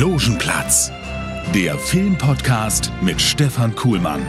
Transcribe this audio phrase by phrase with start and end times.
[0.00, 0.90] Logenplatz,
[1.54, 4.22] der Filmpodcast mit Stefan Kuhlmann.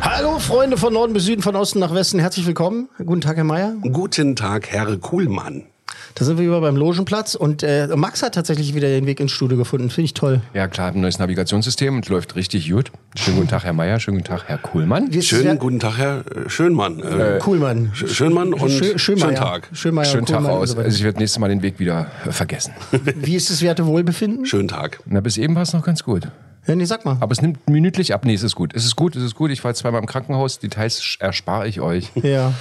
[0.00, 2.88] Hallo Freunde von Norden bis Süden, von Osten nach Westen, herzlich willkommen.
[2.98, 3.76] Guten Tag, Herr Mayer.
[3.92, 5.66] Guten Tag, Herr Kuhlmann.
[6.14, 9.32] Da sind wir wieder beim Logenplatz und äh, Max hat tatsächlich wieder den Weg ins
[9.32, 9.88] Studio gefunden.
[9.88, 10.40] Finde ich toll.
[10.52, 12.92] Ja, klar, ein neues Navigationssystem und läuft richtig gut.
[13.16, 13.98] Schönen guten Tag, Herr Meier.
[13.98, 15.10] Schönen guten Tag, Herr Kuhlmann.
[15.22, 17.00] Schönen guten Tag, Herr äh, Schönmann.
[17.00, 17.92] Äh, Kuhlmann.
[17.94, 19.26] Sch- Schönmann und Schö- Schönmeier.
[19.28, 19.68] schönen Tag.
[19.72, 20.70] Schönmeier, Schönen Tag Kuhlmann aus.
[20.70, 20.78] so.
[20.78, 22.72] Also ich werde nächstes Mal den Weg wieder äh, vergessen.
[23.16, 24.44] Wie ist das werte Wohlbefinden?
[24.44, 25.00] Schönen Tag.
[25.06, 26.28] Na, bis eben war es noch ganz gut.
[26.66, 27.16] Ja, nee, sag mal.
[27.20, 28.24] Aber es nimmt minütlich ab.
[28.24, 28.72] Nee, es ist gut.
[28.74, 29.50] Es ist gut, es ist gut.
[29.50, 30.60] Ich war zweimal im Krankenhaus.
[30.60, 32.10] Details erspare ich euch.
[32.14, 32.52] Ja.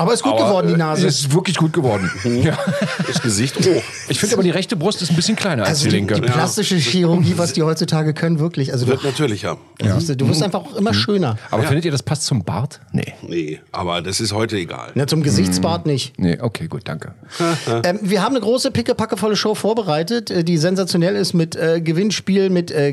[0.00, 1.06] Aber ist gut geworden, die Nase.
[1.06, 2.10] Es ist wirklich gut geworden.
[2.42, 2.58] ja.
[3.06, 3.82] Das Gesicht hoch.
[4.08, 6.14] Ich finde aber, die rechte Brust ist ein bisschen kleiner als also die die, linke.
[6.14, 8.72] die plastische Chirurgie, was die heutzutage können, wirklich.
[8.72, 9.58] Also Wird natürlicher.
[9.78, 11.36] du, du wirst einfach auch immer schöner.
[11.50, 12.80] aber findet ihr, das passt zum Bart?
[12.92, 13.14] Nee.
[13.22, 14.92] Nee, aber das ist heute egal.
[14.94, 16.18] Ja, zum Gesichtsbart nicht.
[16.18, 17.14] Nee, okay, gut, danke.
[17.84, 22.50] Ähm, wir haben eine große, pickepackevolle Show vorbereitet, äh, die sensationell ist mit äh, Gewinnspiel,
[22.50, 22.92] mit äh,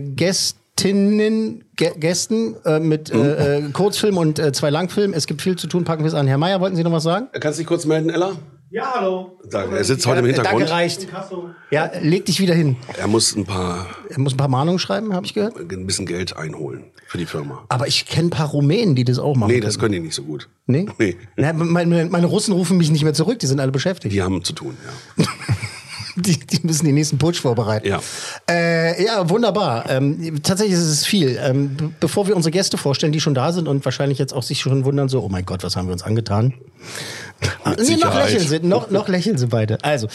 [0.87, 5.13] Gästinnen, Gä Gästen, äh, mit äh, äh, Kurzfilm und äh, zwei Langfilmen.
[5.15, 6.27] Es gibt viel zu tun, packen wir es an.
[6.27, 7.27] Herr Mayer, wollten Sie noch was sagen?
[7.39, 8.33] Kannst du dich kurz melden, Ella?
[8.69, 9.39] ja, hallo.
[9.49, 9.75] Danke.
[9.77, 10.61] Er sitzt heute im Äh, Hintergrund.
[10.63, 11.07] Danke, reicht.
[11.71, 12.75] Ja, leg dich wieder hin.
[12.97, 15.55] Er muss ein paar, Er muss ein paar Mahnungen schreiben, habe ich gehört.
[15.57, 17.63] ein bisschen Geld einholen für die Firma.
[17.69, 19.51] Aber ich kenne ein paar Rumänen, die das auch machen.
[19.51, 19.93] Nee, das können.
[19.93, 20.47] können die nicht so gut.
[20.67, 20.85] Nee?
[20.99, 21.15] Nee.
[21.37, 24.13] Na, meine, meine Russen rufen mich nicht mehr zurück, die sind alle beschäftigt.
[24.13, 24.77] Die haben zu tun,
[25.17, 25.25] ja.
[26.19, 27.87] Die, die müssen den nächsten Putsch vorbereiten.
[27.87, 27.99] Ja.
[28.49, 29.87] Äh, ja, wunderbar.
[29.87, 31.37] Ähm, tatsächlich ist es viel.
[31.39, 34.41] Ähm, be- bevor wir unsere Gäste vorstellen, die schon da sind und wahrscheinlich jetzt auch
[34.41, 36.55] sich schon wundern, so, oh mein Gott, was haben wir uns angetan?
[37.63, 39.77] Ah, nee, noch lächeln sie, noch, noch lächeln sie beide.
[39.83, 40.07] Also,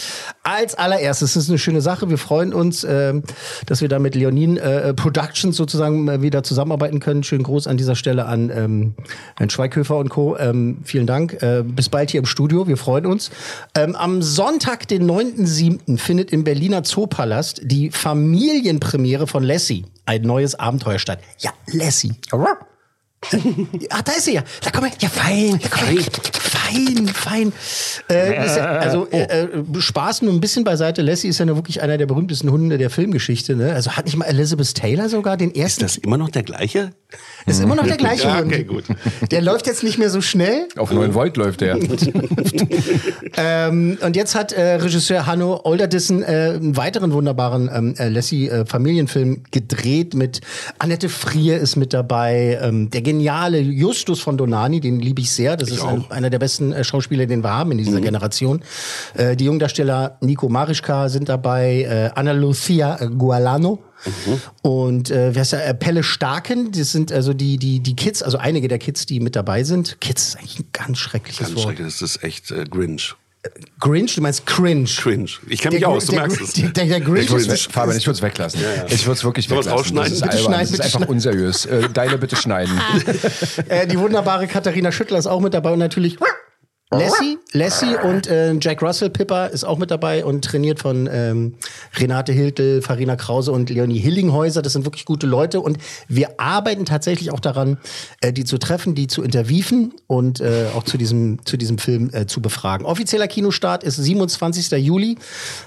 [0.43, 2.10] als allererstes, das ist eine schöne Sache.
[2.10, 3.22] Wir freuen uns, ähm,
[3.66, 7.22] dass wir da mit Leonin äh, Productions sozusagen äh, wieder zusammenarbeiten können.
[7.22, 8.94] Schönen Gruß an dieser Stelle an ähm,
[9.37, 10.37] Herrn Schweighöfer und Co.
[10.37, 11.43] Ähm, vielen Dank.
[11.43, 12.66] Äh, bis bald hier im Studio.
[12.66, 13.31] Wir freuen uns.
[13.75, 19.84] Ähm, am Sonntag, den 9.7., findet im Berliner Zoopalast die Familienpremiere von Lassie.
[20.06, 21.21] Ein neues Abenteuer statt.
[21.38, 22.15] Ja, Lassie.
[23.91, 24.43] Ah, da ist sie ja.
[24.62, 24.93] Da komm her.
[25.00, 25.59] Ja, fein.
[25.62, 26.03] Ja, komm her.
[26.33, 27.53] Fein, fein.
[28.10, 31.03] Äh, ja, also äh, äh, Spaß nur ein bisschen beiseite.
[31.03, 33.55] Lassie ist ja nur wirklich einer der berühmtesten Hunde der Filmgeschichte.
[33.55, 33.72] Ne?
[33.72, 35.84] Also hat nicht mal Elizabeth Taylor sogar den ersten?
[35.84, 36.91] Ist das immer noch der gleiche?
[37.47, 38.47] Ist immer noch der gleiche Ja, Hund.
[38.47, 38.84] okay, gut.
[39.31, 40.66] Der läuft jetzt nicht mehr so schnell.
[40.77, 41.78] Auf 9 Volt läuft der.
[43.37, 49.44] Ähm, und jetzt hat äh, Regisseur Hanno Olderdissen äh, einen weiteren wunderbaren ähm, äh, Lassie-Familienfilm
[49.50, 50.43] gedreht mit
[50.78, 55.56] Annette Frier ist mit dabei, ähm, der geniale Justus von Donani, den liebe ich sehr.
[55.56, 58.62] Das ist ein, einer der besten äh, Schauspieler, den wir haben in dieser Generation.
[59.15, 63.83] Äh, die Jungdarsteller Nico Marischka sind dabei, äh, Anna Lucia Gualano.
[64.62, 65.69] Und äh, wer ist der?
[65.69, 69.21] Äh, Pelle Starken, das sind also die, die, die Kids, also einige der Kids, die
[69.21, 70.00] mit dabei sind.
[70.00, 71.65] Kids ist eigentlich ein ganz schreckliches Ganz Wort.
[71.67, 73.15] schrecklich, das ist echt äh, Grinch.
[73.80, 74.84] Grinch, du meinst Cringe.
[74.84, 75.28] Cringe.
[75.48, 76.53] Ich kenne mich Der aus, du der merkst es.
[76.53, 78.60] Der, der, der Grinch Ich würd's ist, weg, Fabian, ich würde es weglassen.
[78.88, 79.70] Ich würde es wirklich weglassen.
[79.72, 80.12] Das rausschneiden?
[80.12, 80.44] ist Bitte albern.
[80.44, 81.12] schneiden, Das ist bitte einfach schneiden.
[81.14, 81.66] unseriös.
[81.66, 82.81] Äh, Deine bitte schneiden.
[83.69, 86.19] äh, die wunderbare Katharina Schüttler ist auch mit dabei und natürlich
[86.92, 91.54] Lassie, Lassie und äh, Jack Russell Pippa ist auch mit dabei und trainiert von ähm,
[91.98, 94.60] Renate Hiltel, Farina Krause und Leonie Hillinghäuser.
[94.60, 97.78] Das sind wirklich gute Leute und wir arbeiten tatsächlich auch daran,
[98.20, 102.10] äh, die zu treffen, die zu interviewen und äh, auch zu diesem, zu diesem Film
[102.12, 102.84] äh, zu befragen.
[102.84, 104.72] Offizieller Kinostart ist 27.
[104.72, 105.16] Juli,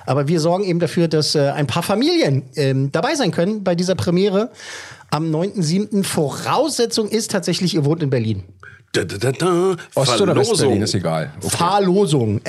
[0.05, 3.73] aber wir sorgen eben dafür, dass äh, ein paar Familien ähm, dabei sein können bei
[3.73, 4.51] dieser Premiere.
[5.09, 6.03] Am 9.7.
[6.03, 8.43] Voraussetzung ist tatsächlich, ihr wohnt in Berlin.
[8.95, 9.75] Da, da, da, da.
[9.95, 10.35] Ost- oder.
[10.35, 11.31] West-Berlin, ist egal.
[11.41, 11.57] Okay.
[11.57, 12.39] Verlosung.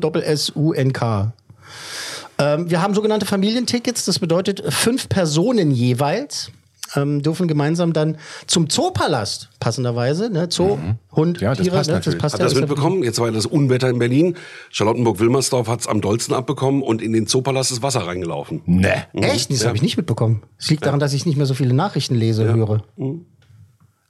[0.00, 1.32] F-A-H-L-O-S-S-U-N-K.
[2.38, 6.50] Ähm, wir haben sogenannte Familientickets, das bedeutet fünf Personen jeweils.
[6.96, 8.16] Ähm, dürfen gemeinsam dann
[8.48, 10.48] zum Zoopalast, passenderweise, ne?
[10.50, 10.76] Zoo,
[11.12, 11.94] Hund, Ja, das Tiere, passt ne?
[11.94, 12.18] natürlich.
[12.18, 13.04] passt Hat ja, das ja- mitbekommen?
[13.04, 14.34] Jetzt war ja das Unwetter in Berlin.
[14.70, 18.62] Charlottenburg-Wilmersdorf hat es am dollsten abbekommen und in den Zoopalast ist Wasser reingelaufen.
[18.66, 18.88] Nee.
[19.12, 19.52] Echt?
[19.52, 20.42] Das habe ich nicht mitbekommen.
[20.58, 22.82] Es liegt daran, dass ich nicht mehr so viele Nachrichten lese, höre.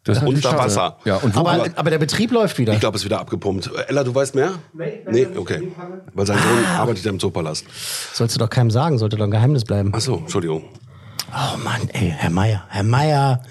[0.04, 0.56] Das ist Unter.
[0.56, 0.96] Wasser.
[1.04, 2.72] Ja, und wo, Aber, aber der Betrieb läuft wieder.
[2.72, 3.70] Ich glaube, es ist wieder abgepumpt.
[3.88, 4.52] Ella, du weißt mehr?
[4.72, 5.00] Nee.
[5.10, 5.70] Nee, okay.
[6.14, 6.78] Weil sein Sohn Ah.
[6.80, 7.66] arbeitet ja im Zoopalast.
[8.14, 9.92] Sollst du doch keinem sagen, sollte doch ein Geheimnis bleiben.
[9.94, 10.64] Ach so, Entschuldigung.
[11.32, 13.42] Oh Mann, ey, Herr Meier, Herr Meier.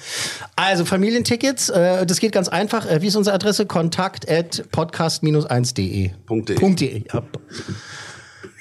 [0.55, 2.85] Also Familientickets, äh, das geht ganz einfach.
[2.85, 3.65] Äh, wie ist unsere Adresse?
[3.67, 6.09] Kontakt at podcast-1.de.
[6.25, 6.73] Punkt .de.
[6.75, 7.03] .de.
[7.13, 7.21] Ja.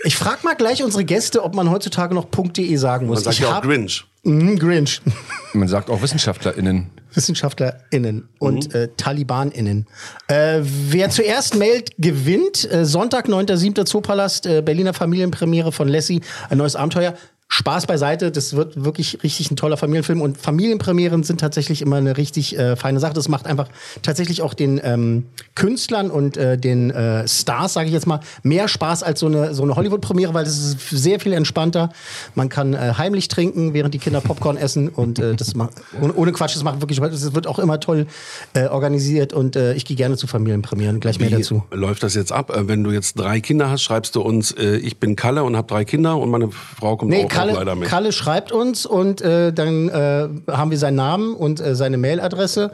[0.04, 3.16] Ich frage mal gleich unsere Gäste, ob man heutzutage noch .de sagen muss.
[3.16, 4.04] Man sagt ich ja auch hab- Grinch.
[4.24, 5.00] Mhm, Grinch.
[5.52, 6.90] Man sagt auch WissenschaftlerInnen.
[7.14, 9.86] WissenschaftlerInnen und äh, TalibanInnen.
[10.28, 12.70] Äh, wer zuerst mailt, gewinnt.
[12.70, 13.86] Äh, Sonntag, 9.7.
[13.86, 16.20] Zoopalast, äh, Berliner Familienpremiere von Lassie,
[16.50, 17.14] ein neues Abenteuer.
[17.50, 22.18] Spaß beiseite, das wird wirklich richtig ein toller Familienfilm und Familienpremieren sind tatsächlich immer eine
[22.18, 23.14] richtig äh, feine Sache.
[23.14, 23.68] Das macht einfach
[24.02, 25.24] tatsächlich auch den ähm,
[25.54, 29.54] Künstlern und äh, den äh, Stars, sage ich jetzt mal, mehr Spaß als so eine,
[29.54, 31.88] so eine Hollywood-Premiere, weil das ist sehr viel entspannter.
[32.34, 35.72] Man kann äh, heimlich trinken, während die Kinder Popcorn essen und äh, das macht
[36.02, 37.12] ohne, ohne Quatsch, das macht wirklich Spaß.
[37.14, 38.06] Es wird auch immer toll
[38.52, 41.00] äh, organisiert und äh, ich gehe gerne zu Familienpremieren.
[41.00, 41.64] Gleich mehr Wie dazu.
[41.70, 42.54] läuft das jetzt ab?
[42.54, 45.56] Äh, Wenn du jetzt drei Kinder hast, schreibst du uns, äh, ich bin Kalle und
[45.56, 47.88] habe drei Kinder und meine Frau kommt Nee, auch, auch leider Kalle, mit.
[47.88, 52.70] Kalle schreibt uns und äh, dann äh, haben wir seinen Namen und äh, seine Mailadresse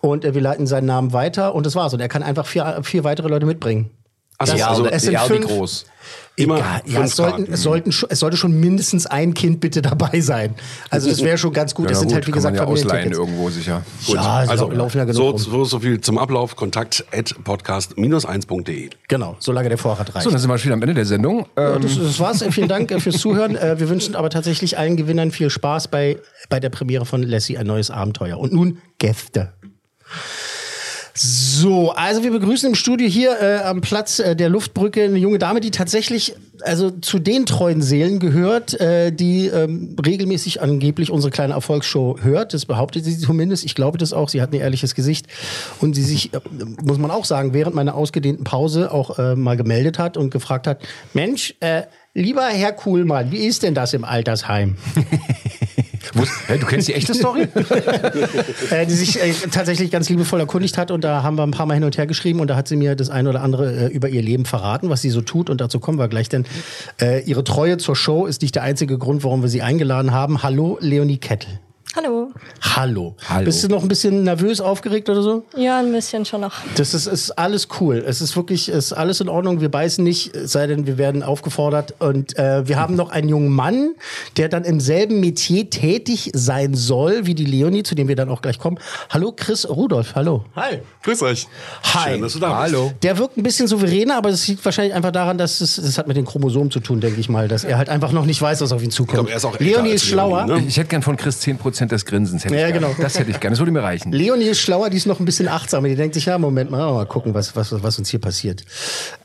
[0.00, 1.94] und äh, wir leiten seinen Namen weiter und das war's.
[1.94, 3.90] Und er kann einfach vier, vier weitere Leute mitbringen.
[4.52, 5.86] Ach so, Das- also es sind ja, wie fünf, groß?
[6.36, 10.20] immer Egal, ja, es, sollten, es, sollten, es sollte schon mindestens ein Kind bitte dabei
[10.20, 10.56] sein.
[10.90, 11.84] Also das wäre schon ganz gut.
[11.86, 13.82] Ja, das sind gut, halt wie gesagt ja ausleihen irgendwo sicher.
[14.04, 15.38] Gut, Ja, es also laufen ja genug so, rum.
[15.38, 16.56] so, so viel zum Ablauf.
[16.56, 18.90] Kontakt at podcast-1.de.
[19.08, 20.24] Genau, solange der Vorrat reicht.
[20.24, 21.46] So, dann sind wir schon wieder am Ende der Sendung.
[21.56, 22.44] Ja, Ähm, das, das war's.
[22.50, 23.54] Vielen Dank äh, fürs Zuhören.
[23.56, 26.18] Äh, Wir wünschen aber tatsächlich allen Gewinnern viel Spaß bei,
[26.48, 28.38] bei der Premiere von Lassie ein neues Abenteuer.
[28.38, 29.52] Und nun Gäste.
[31.16, 35.38] So, also wir begrüßen im Studio hier äh, am Platz äh, der Luftbrücke eine junge
[35.38, 41.30] Dame, die tatsächlich also zu den treuen Seelen gehört, äh, die ähm, regelmäßig angeblich unsere
[41.30, 42.52] kleine Erfolgsshow hört.
[42.52, 43.64] Das behauptet sie zumindest.
[43.64, 44.28] Ich glaube das auch.
[44.28, 45.28] Sie hat ein ehrliches Gesicht
[45.80, 46.40] und sie sich, äh,
[46.82, 50.66] muss man auch sagen, während meiner ausgedehnten Pause auch äh, mal gemeldet hat und gefragt
[50.66, 50.82] hat:
[51.12, 51.82] Mensch, äh,
[52.14, 54.76] lieber Herr Kuhlmann, wie ist denn das im Altersheim?
[56.46, 57.42] hä, du kennst die echte Story?
[58.70, 61.66] äh, die sich äh, tatsächlich ganz liebevoll erkundigt hat und da haben wir ein paar
[61.66, 63.86] Mal hin und her geschrieben und da hat sie mir das eine oder andere äh,
[63.88, 66.44] über ihr Leben verraten, was sie so tut und dazu kommen wir gleich, denn
[67.00, 70.42] äh, ihre Treue zur Show ist nicht der einzige Grund, warum wir sie eingeladen haben.
[70.42, 71.60] Hallo, Leonie Kettel.
[71.96, 72.32] Hallo.
[72.60, 73.14] Hallo.
[73.28, 73.44] Hallo.
[73.44, 75.44] Bist du noch ein bisschen nervös, aufgeregt oder so?
[75.56, 76.52] Ja, ein bisschen schon noch.
[76.76, 78.02] Das ist, ist alles cool.
[78.04, 79.60] Es ist wirklich, ist alles in Ordnung.
[79.60, 81.94] Wir beißen nicht, es sei denn, wir werden aufgefordert.
[82.00, 83.94] Und äh, wir haben noch einen jungen Mann,
[84.36, 88.28] der dann im selben Metier tätig sein soll wie die Leonie, zu dem wir dann
[88.28, 88.78] auch gleich kommen.
[89.10, 90.16] Hallo, Chris Rudolph.
[90.16, 90.44] Hallo.
[90.56, 91.46] Hi, grüß euch.
[91.94, 92.14] Hi.
[92.14, 92.74] Schön, dass du da bist.
[92.74, 92.92] Hallo.
[93.04, 96.08] Der wirkt ein bisschen souveräner, aber das liegt wahrscheinlich einfach daran, dass es, das hat
[96.08, 98.62] mit den Chromosomen zu tun, denke ich mal, dass er halt einfach noch nicht weiß,
[98.62, 99.10] was auf ihn zukommt.
[99.12, 100.46] Ich glaub, er ist auch Leonie ist schlauer.
[100.46, 100.68] Leonie, ne?
[100.68, 102.44] Ich hätte gern von Chris 10% des Grinsens.
[102.44, 102.94] Hätte Ja, ich genau.
[102.98, 103.54] Das hätte ich gerne.
[103.54, 104.12] Das würde mir reichen.
[104.12, 105.88] Leonie ist schlauer, die ist noch ein bisschen achtsamer.
[105.88, 108.64] Die denkt sich, ja, Moment mal, mal gucken, was, was, was uns hier passiert.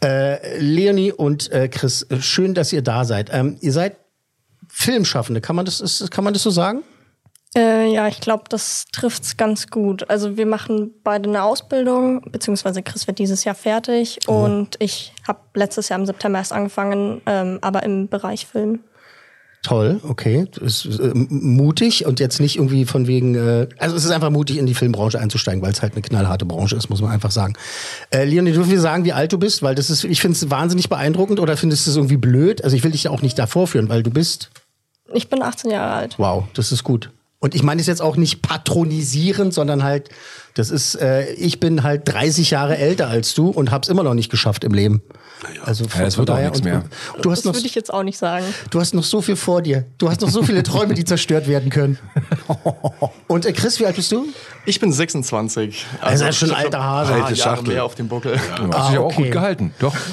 [0.04, 3.30] Äh, Leonie und äh, Chris, schön, dass ihr da seid.
[3.32, 3.98] Ähm, ihr seid
[4.68, 6.84] Filmschaffende, kann man das, ist, kann man das so sagen?
[7.56, 10.08] Äh, ja, ich glaube, das trifft's ganz gut.
[10.10, 15.40] Also wir machen beide eine Ausbildung, beziehungsweise Chris wird dieses Jahr fertig und ich habe
[15.56, 18.84] letztes Jahr im September erst angefangen, ähm, aber im Bereich Film.
[19.62, 20.48] Toll, okay.
[20.58, 24.30] Das ist äh, mutig und jetzt nicht irgendwie von wegen, äh, also es ist einfach
[24.30, 27.32] mutig, in die Filmbranche einzusteigen, weil es halt eine knallharte Branche ist, muss man einfach
[27.32, 27.56] sagen.
[28.10, 29.62] Äh, Leonie, dürfen wir sagen, wie alt du bist?
[29.62, 32.64] Weil das ist, ich finde es wahnsinnig beeindruckend oder findest du es irgendwie blöd?
[32.64, 34.50] Also ich will dich auch nicht davor führen, weil du bist,
[35.14, 36.16] Ich bin 18 Jahre alt.
[36.18, 37.12] wow, das ist gut.
[37.40, 40.10] Und ich meine es jetzt auch nicht patronisierend, sondern halt,
[40.60, 44.14] das ist, äh, ich bin halt 30 Jahre älter als du und hab's immer noch
[44.14, 45.02] nicht geschafft im Leben.
[45.64, 46.84] Also von, Ja, das von wird auch daher nichts und, mehr.
[47.16, 48.46] und du hast Das noch würde ich jetzt auch nicht sagen.
[48.72, 49.86] Du hast noch so viel vor dir.
[49.98, 51.98] Du hast noch so viele Träume, die zerstört werden können.
[53.28, 54.26] Und äh, Chris, wie alt bist du?
[54.66, 55.86] Ich bin 26.
[56.02, 57.14] Also ist schon alter Hase.
[57.14, 57.74] Alte Jahre Schachtel.
[57.74, 58.34] mehr auf dem Buckel.
[58.58, 59.24] Du hast dich Ah, auch okay.
[59.24, 59.74] gut gehalten.
[59.80, 59.96] Doch.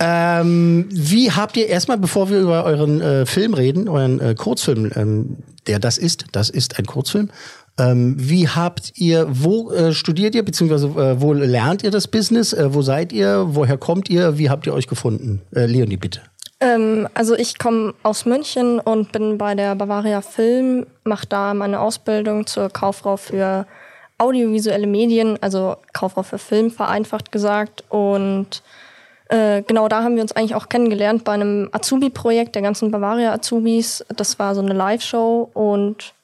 [0.00, 4.92] Ähm, wie habt ihr erstmal, bevor wir über euren äh, Film reden, euren äh, Kurzfilm,
[4.94, 7.30] ähm, der das ist, das ist ein Kurzfilm.
[7.78, 12.52] Ähm, wie habt ihr, wo äh, studiert ihr, beziehungsweise äh, wo lernt ihr das Business?
[12.52, 13.46] Äh, wo seid ihr?
[13.50, 14.36] Woher kommt ihr?
[14.36, 15.42] Wie habt ihr euch gefunden?
[15.54, 16.20] Äh, Leonie, bitte.
[16.60, 21.78] Ähm, also ich komme aus München und bin bei der Bavaria Film, mache da meine
[21.78, 23.66] Ausbildung zur Kauffrau für
[24.18, 27.84] audiovisuelle Medien, also Kauffrau für Film vereinfacht gesagt.
[27.88, 28.64] Und
[29.28, 33.32] äh, genau da haben wir uns eigentlich auch kennengelernt bei einem Azubi-Projekt der ganzen Bavaria
[33.32, 34.04] Azubis.
[34.16, 36.14] Das war so eine Live-Show und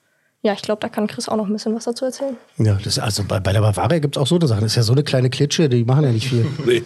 [0.45, 2.37] ja, ich glaube, da kann Chris auch noch ein bisschen was dazu erzählen.
[2.59, 4.61] Ja, das, also bei, bei der Bavaria gibt's auch so eine Sachen.
[4.61, 6.47] Das ist ja so eine kleine Klitsche, die machen ja nicht viel.
[6.67, 6.83] Nee.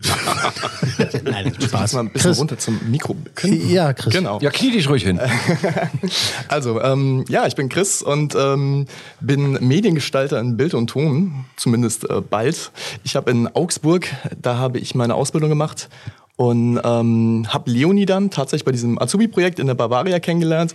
[1.24, 1.94] Nein, Spaß.
[1.94, 2.38] Mal ein bisschen Chris.
[2.38, 3.16] runter zum Mikro.
[3.42, 4.14] Ja, Chris.
[4.14, 4.38] Genau.
[4.40, 5.20] Ja, knie dich ruhig hin.
[6.48, 8.86] Also, ähm, ja, ich bin Chris und ähm,
[9.20, 12.70] bin Mediengestalter in Bild und Ton, zumindest äh, bald.
[13.02, 14.06] Ich habe in Augsburg,
[14.40, 15.88] da habe ich meine Ausbildung gemacht
[16.36, 20.74] und ähm, habe Leonie dann tatsächlich bei diesem Azubi-Projekt in der Bavaria kennengelernt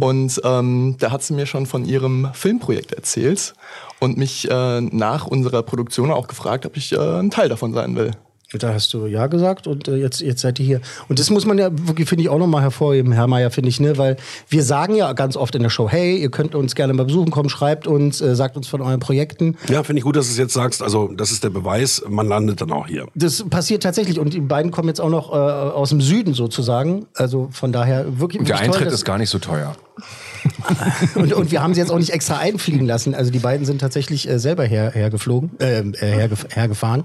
[0.00, 3.54] und ähm, da hat sie mir schon von ihrem Filmprojekt erzählt
[4.00, 7.96] und mich äh, nach unserer Produktion auch gefragt, ob ich äh, ein Teil davon sein
[7.96, 8.12] will.
[8.54, 10.80] Da hast du ja gesagt und äh, jetzt, jetzt seid ihr hier.
[11.08, 13.78] Und das muss man ja wirklich, finde ich, auch nochmal hervorheben, Herr Mayer, finde ich,
[13.78, 13.98] ne?
[13.98, 14.16] Weil
[14.48, 17.30] wir sagen ja ganz oft in der Show, hey, ihr könnt uns gerne mal besuchen,
[17.30, 19.58] kommt, schreibt uns, äh, sagt uns von euren Projekten.
[19.68, 20.82] Ja, finde ich gut, dass du es jetzt sagst.
[20.82, 23.06] Also, das ist der Beweis, man landet dann auch hier.
[23.14, 27.06] Das passiert tatsächlich und die beiden kommen jetzt auch noch äh, aus dem Süden sozusagen.
[27.14, 28.40] Also von daher wirklich.
[28.40, 29.76] Und der wirklich Eintritt toll, ist gar nicht so teuer.
[31.14, 33.14] und, und wir haben sie jetzt auch nicht extra einfliegen lassen.
[33.14, 37.04] Also die beiden sind tatsächlich äh, selber her, hergeflogen, äh, äh, hergef hergefahren.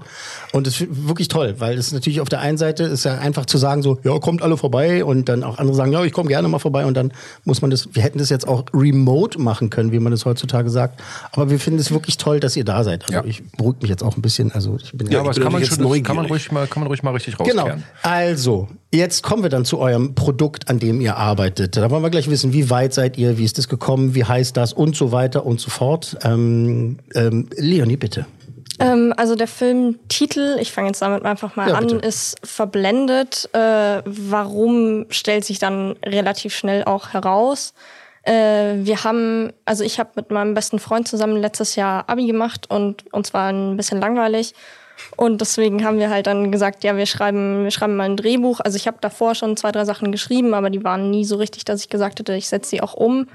[0.52, 3.46] Und das ist wirklich toll, weil es natürlich auf der einen Seite ist ja einfach
[3.46, 6.28] zu sagen so, ja, kommt alle vorbei und dann auch andere sagen, ja, ich komme
[6.28, 7.12] gerne mal vorbei und dann
[7.44, 10.70] muss man das, wir hätten das jetzt auch remote machen können, wie man das heutzutage
[10.70, 11.00] sagt.
[11.32, 13.02] Aber wir finden es wirklich toll, dass ihr da seid.
[13.04, 13.24] Also Ja.
[13.24, 14.52] ich beruhige mich jetzt auch ein bisschen.
[14.52, 16.66] Also ich bin Ja, aber ich das bin kann man, schon, kann man, ruhig mal,
[16.66, 17.62] kann man ruhig mal richtig Genau.
[17.62, 17.82] rauskehren.
[18.02, 21.76] Also, jetzt kommen wir dann zu eurem Produkt, an dem ihr arbeitet.
[21.76, 24.56] Da wollen wir gleich wissen, wie weit seid ihr, wie ist das gekommen, wie heißt
[24.56, 26.16] das und so weiter und so fort.
[26.22, 28.26] Ähm, ähm, Leonie, bitte.
[28.80, 32.06] Ähm, also der Filmtitel, ich fange jetzt damit einfach mal Ja, an, bitte.
[32.06, 33.48] ist verblendet.
[33.52, 37.74] Äh, warum stellt sich dann relativ schnell auch heraus?
[38.22, 42.70] Äh, wir haben, also ich habe mit meinem besten Freund zusammen letztes Jahr Abi gemacht
[42.70, 44.54] und uns war ein bisschen langweilig.
[45.16, 48.60] Und deswegen haben wir halt dann gesagt, ja, wir schreiben, wir schreiben mal ein Drehbuch.
[48.60, 51.64] Also ich habe davor schon zwei, drei Sachen geschrieben, aber die waren nie so richtig,
[51.64, 53.28] dass ich gesagt hätte, ich setze sie auch um.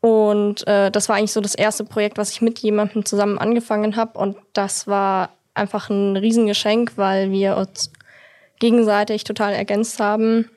[0.00, 3.96] Und äh, das war eigentlich so das erste Projekt, was ich mit jemandem zusammen angefangen
[3.96, 4.18] habe.
[4.18, 7.92] Und das war einfach ein Riesengeschenk, weil wir uns
[8.60, 10.48] gegenseitig total ergänzt haben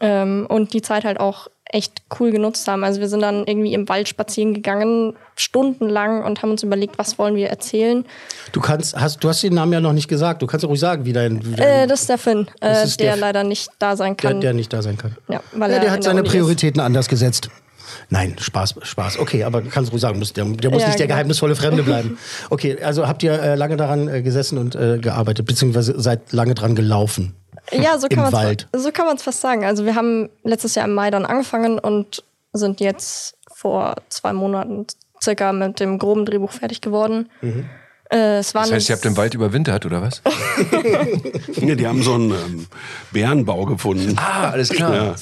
[0.00, 2.82] ähm, und die Zeit halt auch echt cool genutzt haben.
[2.84, 7.18] Also wir sind dann irgendwie im Wald spazieren gegangen, stundenlang und haben uns überlegt, was
[7.18, 8.04] wollen wir erzählen.
[8.52, 10.42] Du kannst, hast, du hast den Namen ja noch nicht gesagt.
[10.42, 12.98] Du kannst ruhig sagen, wie dein, wie Äh, dein das ist der Finn, äh, ist
[13.00, 14.40] der, der- leider nicht da sein der, kann.
[14.40, 15.16] der nicht da sein kann.
[15.28, 16.32] ja, weil Ja, er der in hat der seine Uni ist.
[16.34, 17.48] Prioritäten anders gesetzt.
[18.08, 19.18] Nein, Spaß, Spaß.
[19.18, 21.16] Okay, aber du kannst ruhig sagen, der, der muss Ja, nicht der genau.
[21.16, 22.18] geheimnisvolle Fremde bleiben.
[22.50, 26.54] Okay, also habt ihr äh, lange daran äh, gesessen und äh, gearbeitet, beziehungsweise seid lange
[26.54, 27.34] dran gelaufen.
[27.70, 29.64] Ja, so kann man so kann fast sagen.
[29.64, 32.22] Also wir haben letztes Jahr im Mai dann angefangen und
[32.52, 34.86] sind jetzt vor zwei Monaten
[35.22, 37.28] circa mit dem groben Drehbuch fertig geworden.
[37.40, 37.68] Mhm.
[38.12, 40.20] Äh, Das heißt, ihr habt im Wald überwintert, oder was?
[41.60, 42.66] Ja, die haben so einen ähm,
[43.12, 44.14] Bärenbau gefunden.
[44.16, 44.94] Ah, alles klar.
[44.94, 45.14] Ja.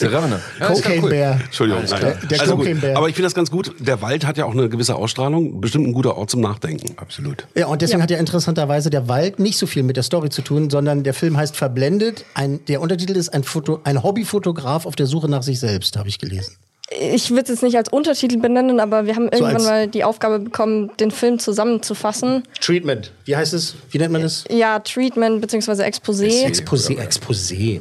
[0.00, 0.42] Der Revenant.
[0.58, 1.40] Ja, ist ja Cocaine cool.
[1.44, 1.84] Entschuldigung.
[1.84, 2.00] klar.
[2.00, 2.28] Nein.
[2.30, 2.64] Der also gut.
[2.64, 2.96] Cocaine Bear.
[2.96, 3.74] Aber ich finde das ganz gut.
[3.78, 5.60] Der Wald hat ja auch eine gewisse Ausstrahlung.
[5.60, 6.94] Bestimmt ein guter Ort zum Nachdenken.
[6.96, 7.46] Absolut.
[7.56, 8.02] Ja, und deswegen Ja.
[8.04, 11.14] hat ja interessanterweise der Wald nicht so viel mit der Story zu tun, sondern der
[11.14, 12.24] Film heißt Verblendet.
[12.34, 16.08] Ein, der Untertitel ist ein, Foto, ein Hobbyfotograf auf der Suche nach sich selbst, habe
[16.08, 16.56] ich gelesen.
[16.90, 20.02] Ich würde es jetzt nicht als Untertitel benennen, aber wir haben irgendwann als- mal die
[20.04, 22.42] Aufgabe bekommen, den Film zusammenzufassen.
[22.60, 23.12] Treatment.
[23.24, 23.76] Wie heißt es?
[23.90, 24.44] Wie nennt man das?
[24.50, 25.82] Ja, Treatment bzw.
[25.84, 26.44] Exposé.
[26.46, 26.98] Exposé.
[26.98, 27.80] Exposé.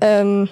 [0.00, 0.48] Ähm,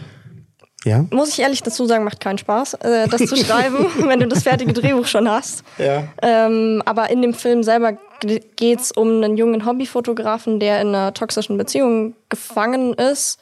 [0.85, 1.04] Ja.
[1.11, 4.45] muss ich ehrlich dazu sagen, macht keinen Spaß, äh, das zu schreiben, wenn du das
[4.45, 5.62] fertige Drehbuch schon hast.
[5.76, 6.04] Ja.
[6.23, 11.12] Ähm, aber in dem Film selber geht es um einen jungen Hobbyfotografen, der in einer
[11.12, 13.38] toxischen Beziehung gefangen ist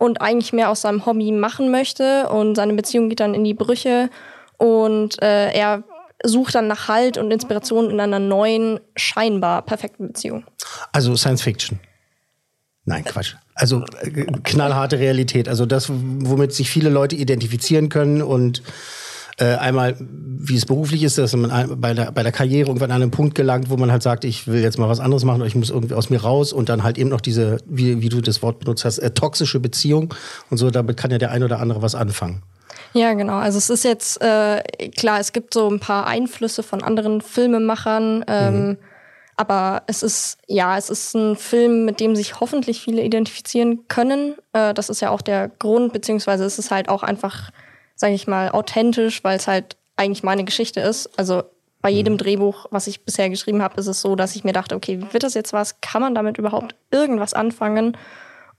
[0.00, 2.30] und eigentlich mehr aus seinem Hobby machen möchte.
[2.30, 4.08] Und seine Beziehung geht dann in die Brüche
[4.56, 5.84] und äh, er
[6.24, 10.44] sucht dann nach Halt und Inspiration in einer neuen, scheinbar perfekten Beziehung.
[10.92, 11.80] Also Science Fiction.
[12.86, 13.34] Nein, Quatsch.
[13.54, 15.50] Also äh, knallharte Realität.
[15.50, 18.62] Also das, womit sich viele Leute identifizieren können und
[19.40, 23.02] äh, einmal, wie es beruflich ist, dass man bei der, bei der Karriere irgendwann an
[23.02, 25.46] einen Punkt gelangt, wo man halt sagt, ich will jetzt mal was anderes machen oder
[25.46, 28.20] ich muss irgendwie aus mir raus und dann halt eben noch diese, wie, wie du
[28.20, 30.14] das Wort benutzt hast, äh, toxische Beziehung
[30.50, 32.42] und so, damit kann ja der ein oder andere was anfangen.
[32.92, 33.36] Ja, genau.
[33.36, 34.62] Also es ist jetzt äh,
[34.96, 38.76] klar, es gibt so ein paar Einflüsse von anderen Filmemachern, ähm,
[39.36, 44.34] aber es ist ja, es ist ein Film, mit dem sich hoffentlich viele identifizieren können.
[44.52, 47.50] Äh, das ist ja auch der Grund, beziehungsweise es ist halt auch einfach,
[48.00, 51.18] sage ich mal, authentisch, weil es halt eigentlich meine Geschichte ist.
[51.18, 51.42] Also
[51.82, 54.74] bei jedem Drehbuch, was ich bisher geschrieben habe, ist es so, dass ich mir dachte,
[54.74, 55.82] okay, wird das jetzt was?
[55.82, 57.98] Kann man damit überhaupt irgendwas anfangen?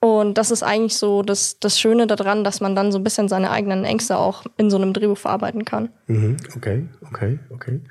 [0.03, 3.29] Und das ist eigentlich so das, das Schöne daran, dass man dann so ein bisschen
[3.29, 5.89] seine eigenen Ängste auch in so einem Drehbuch verarbeiten kann.
[6.07, 7.81] Mhm, okay, okay, okay.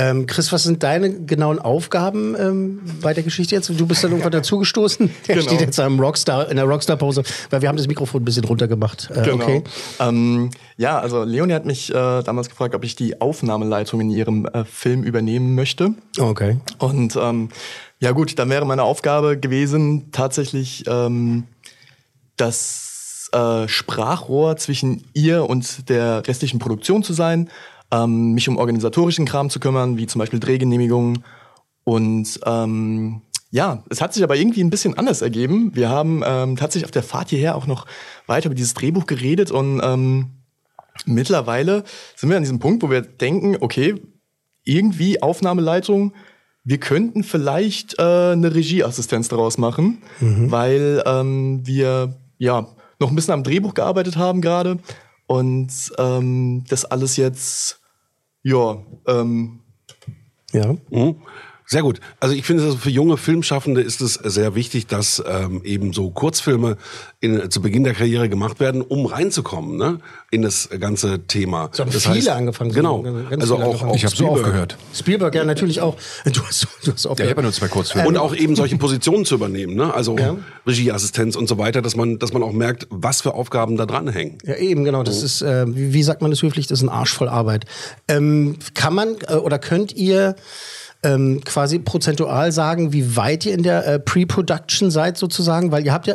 [0.00, 3.68] Ähm, Chris, was sind deine genauen Aufgaben ähm, bei der Geschichte jetzt?
[3.68, 5.10] Du bist dann irgendwann dazugestoßen.
[5.26, 5.48] Der Genau.
[5.48, 9.10] steht jetzt am Rockstar, in der Rockstar-Pose, weil wir haben das Mikrofon ein bisschen runtergemacht.
[9.12, 9.64] Äh, Okay.
[9.98, 14.46] Ähm, ja, also Leonie hat mich äh, damals gefragt, ob ich die Aufnahmeleitung in ihrem
[14.46, 15.90] äh, Film übernehmen möchte.
[16.16, 16.58] Okay.
[16.78, 17.48] Und ähm,
[18.00, 21.44] ja gut, dann wäre meine Aufgabe gewesen, tatsächlich ähm,
[22.36, 27.50] das äh, Sprachrohr zwischen ihr und der restlichen Produktion zu sein,
[27.90, 31.24] ähm, mich um organisatorischen Kram zu kümmern, wie zum Beispiel Drehgenehmigungen
[31.84, 35.74] und ähm, ja, es hat sich aber irgendwie ein bisschen anders ergeben.
[35.74, 37.86] Wir haben ähm, tatsächlich auf der Fahrt hierher auch noch
[38.26, 40.30] weiter über dieses Drehbuch geredet und ähm,
[41.06, 43.94] mittlerweile sind wir an diesem Punkt, wo wir denken, okay,
[44.64, 46.12] irgendwie Aufnahmeleitung,
[46.68, 50.02] wir könnten vielleicht äh, eine Regieassistenz daraus machen,
[50.50, 52.66] weil ähm, wir ja
[53.00, 54.78] noch ein bisschen am Drehbuch gearbeitet haben gerade
[55.26, 57.80] und ähm, das alles jetzt
[58.42, 59.60] ja ähm,
[60.52, 60.74] Ja.
[60.90, 61.16] Mhm.
[61.70, 62.00] Sehr gut.
[62.18, 66.08] Also ich finde, also für junge Filmschaffende ist es sehr wichtig, dass ähm, eben so
[66.10, 66.78] Kurzfilme
[67.20, 69.98] in, zu Beginn der Karriere gemacht werden, um reinzukommen ne?
[70.30, 71.68] in das ganze Thema.
[71.72, 73.02] So haben das viele angefangen, so Genau.
[73.02, 73.90] ganz Also auch, angefangen.
[73.90, 74.46] auch Ich habe so Spielberg.
[74.46, 74.78] aufgehört.
[74.94, 75.96] Spielberg ja natürlich auch.
[76.24, 77.20] Du hast, du hast Ja, aufgehört.
[77.20, 78.08] ich habe ja nur zwei Kurzfilme.
[78.08, 79.92] Und auch eben solche Positionen zu übernehmen, ne?
[79.92, 80.36] also Ja.
[80.66, 84.08] Regieassistenz und so weiter, dass man, dass man auch merkt, was für Aufgaben da dran
[84.08, 84.38] hängen.
[84.44, 85.02] Ja, eben, genau.
[85.02, 87.66] Das ist, äh, wie, wie sagt man das höflich, das ist ein Arsch voll Arbeit.
[88.08, 90.34] Ähm, kann man äh, oder könnt ihr
[91.04, 95.70] ähm, quasi prozentual sagen, wie weit ihr in der äh, Pre-Production seid sozusagen?
[95.70, 96.14] Weil ihr habt ja,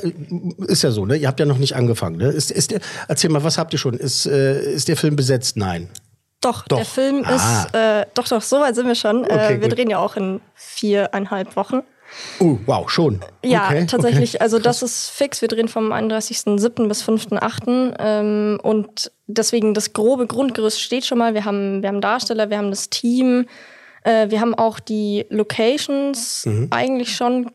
[0.67, 1.15] ist ja so, ne?
[1.15, 2.17] Ihr habt ja noch nicht angefangen.
[2.17, 2.27] Ne?
[2.27, 3.93] Ist, ist der, erzähl mal, was habt ihr schon?
[3.93, 5.55] Ist, äh, ist der Film besetzt?
[5.57, 5.89] Nein.
[6.41, 6.75] Doch, Doch.
[6.77, 7.35] der Film Ah.
[7.35, 9.23] ist, äh, doch, doch, so weit sind wir schon.
[9.23, 9.77] Okay, äh, wir gut.
[9.77, 11.83] drehen ja auch in viereinhalb Wochen.
[12.39, 13.21] Oh, wow, schon.
[13.43, 14.35] Ja, Okay, tatsächlich.
[14.35, 14.43] okay.
[14.43, 15.41] Also das ist fix.
[15.41, 16.87] Wir drehen vom 31.07.
[16.87, 17.95] bis 5.08.
[17.97, 21.33] Ähm, und deswegen das grobe Grundgerüst steht schon mal.
[21.33, 23.47] Wir haben, wir haben Darsteller, wir haben das Team,
[24.03, 26.67] äh, wir haben auch die Locations Mhm.
[26.71, 27.51] eigentlich schon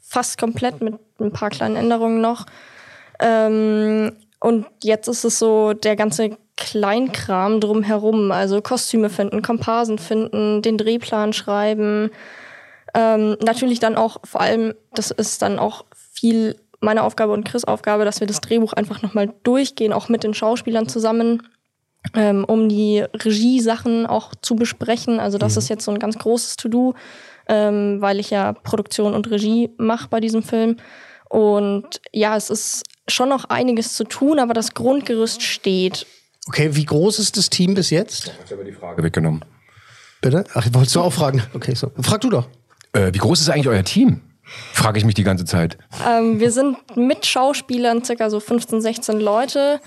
[0.00, 2.46] fast komplett mit ein paar kleinen Änderungen noch.
[3.20, 8.32] Ähm, und jetzt ist es so der ganze Kleinkram drumherum.
[8.32, 12.10] Also Kostüme finden, Komparsen finden, den Drehplan schreiben.
[12.94, 17.64] Ähm, natürlich dann auch, vor allem, das ist dann auch viel meine Aufgabe und Chris
[17.64, 21.42] Aufgabe, dass wir das Drehbuch einfach nochmal durchgehen, auch mit den Schauspielern zusammen,
[22.14, 25.20] ähm, um die Regie-Sachen auch zu besprechen.
[25.20, 26.94] Also das ist jetzt so ein ganz großes To-Do,
[27.48, 30.76] ähm, weil ich ja Produktion und Regie mache bei diesem Film.
[31.28, 36.06] Und ja, es ist schon noch einiges zu tun, aber das Grundgerüst steht.
[36.48, 38.32] Okay, wie groß ist das Team bis jetzt?
[38.44, 39.44] Ich habe die Frage weggenommen.
[40.20, 40.44] Bitte?
[40.54, 41.42] Ach, wolltest du auch fragen?
[41.54, 41.90] Okay, so.
[42.00, 42.48] Frag du doch.
[42.92, 44.20] Äh, wie groß ist eigentlich euer Team?
[44.72, 45.78] Frage ich mich die ganze Zeit.
[46.06, 49.80] Ähm, wir sind mit Schauspielern circa so 15, 16 Leute.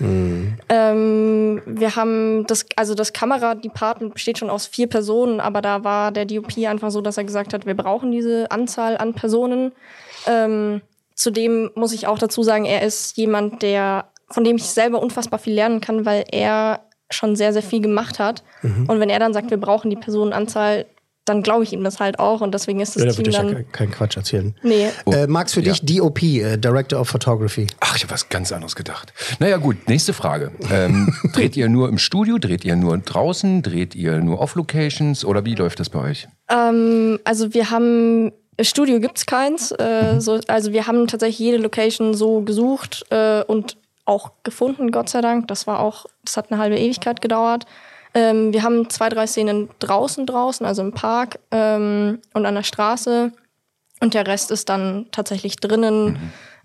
[0.68, 6.12] Ähm, wir haben das, also das Kameradepartment besteht schon aus vier Personen, aber da war
[6.12, 9.72] der DOP einfach so, dass er gesagt hat, wir brauchen diese Anzahl an Personen.
[10.26, 10.80] Ähm,
[11.14, 15.38] zudem muss ich auch dazu sagen, er ist jemand, der, von dem ich selber unfassbar
[15.38, 18.42] viel lernen kann, weil er schon sehr, sehr viel gemacht hat.
[18.88, 20.86] Und wenn er dann sagt, wir brauchen die Personenanzahl,
[21.26, 23.30] dann glaube ich ihm das halt auch und deswegen ist das Ja, da Team würde
[23.30, 23.54] ich ja dann.
[23.54, 24.54] kein- keinen Quatsch erzählen.
[24.62, 24.88] Nee.
[25.12, 25.72] Äh, Max, für Ja.
[25.74, 27.66] dich DOP, äh, Director of Photography.
[27.80, 29.12] Ach, ich habe was ganz anderes gedacht.
[29.38, 30.52] Naja, gut, nächste Frage.
[30.70, 32.38] Ähm, dreht ihr nur im Studio?
[32.38, 33.62] Dreht ihr nur draußen?
[33.62, 35.24] Dreht ihr nur off-Locations?
[35.24, 36.28] Oder wie läuft das bei euch?
[36.48, 39.70] Ähm, also wir haben Studio gibt's keins.
[39.72, 45.08] Äh, so, also wir haben tatsächlich jede Location so gesucht äh, und auch gefunden, Gott
[45.08, 45.48] sei Dank.
[45.48, 47.66] Das war auch, das hat eine halbe Ewigkeit gedauert.
[48.16, 52.62] Ähm, wir haben zwei, drei Szenen draußen draußen, also im Park ähm, und an der
[52.62, 53.30] Straße.
[54.00, 56.18] Und der Rest ist dann tatsächlich drinnen.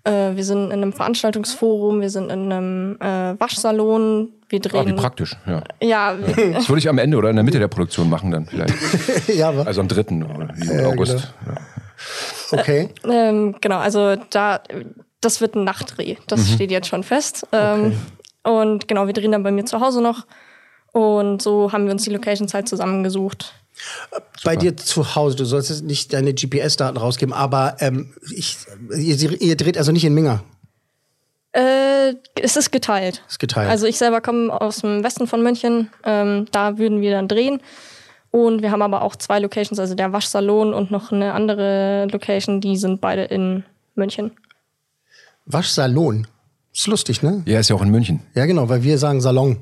[0.04, 4.68] Äh, wir sind in einem Veranstaltungsforum, wir sind in einem äh, Waschsalon, wir Ah, wie
[4.68, 4.96] drehen.
[4.96, 5.62] praktisch, ja.
[5.82, 6.14] ja,
[6.52, 8.74] Das würde ich am Ende oder in der Mitte der Produktion machen dann vielleicht.
[9.28, 10.00] ja, aber, Also am 3.
[10.34, 11.32] oder wie August.
[11.46, 12.58] Ja.
[12.58, 12.88] okay.
[13.08, 14.60] Ähm, genau, also da,
[15.20, 16.16] das wird ein Nachtdreh.
[16.26, 17.46] Das steht jetzt schon fest.
[17.52, 17.92] Ähm,
[18.42, 20.26] Und genau, wir drehen dann bei mir zu Hause noch.
[20.92, 23.54] Und so haben wir uns die Locations halt zusammengesucht.
[24.44, 28.58] Bei dir zu Hause, du sollst jetzt nicht deine GPS-Daten rausgeben, aber ähm, ich,
[28.94, 30.44] ihr, ihr dreht also nicht in Minga.
[31.52, 33.22] Äh, es ist geteilt.
[33.28, 33.70] Ist geteilt.
[33.70, 35.90] Also ich selber komme aus dem Westen von München.
[36.04, 37.60] Ähm, da würden wir dann drehen.
[38.30, 42.60] Und wir haben aber auch zwei Locations, also der Waschsalon und noch eine andere Location,
[42.60, 44.32] die sind beide in München.
[45.44, 46.26] Waschsalon.
[46.74, 47.42] Ist lustig, ne?
[47.44, 48.20] Ja, ist ja auch in München.
[48.34, 49.58] Ja, genau, weil wir sagen Salon.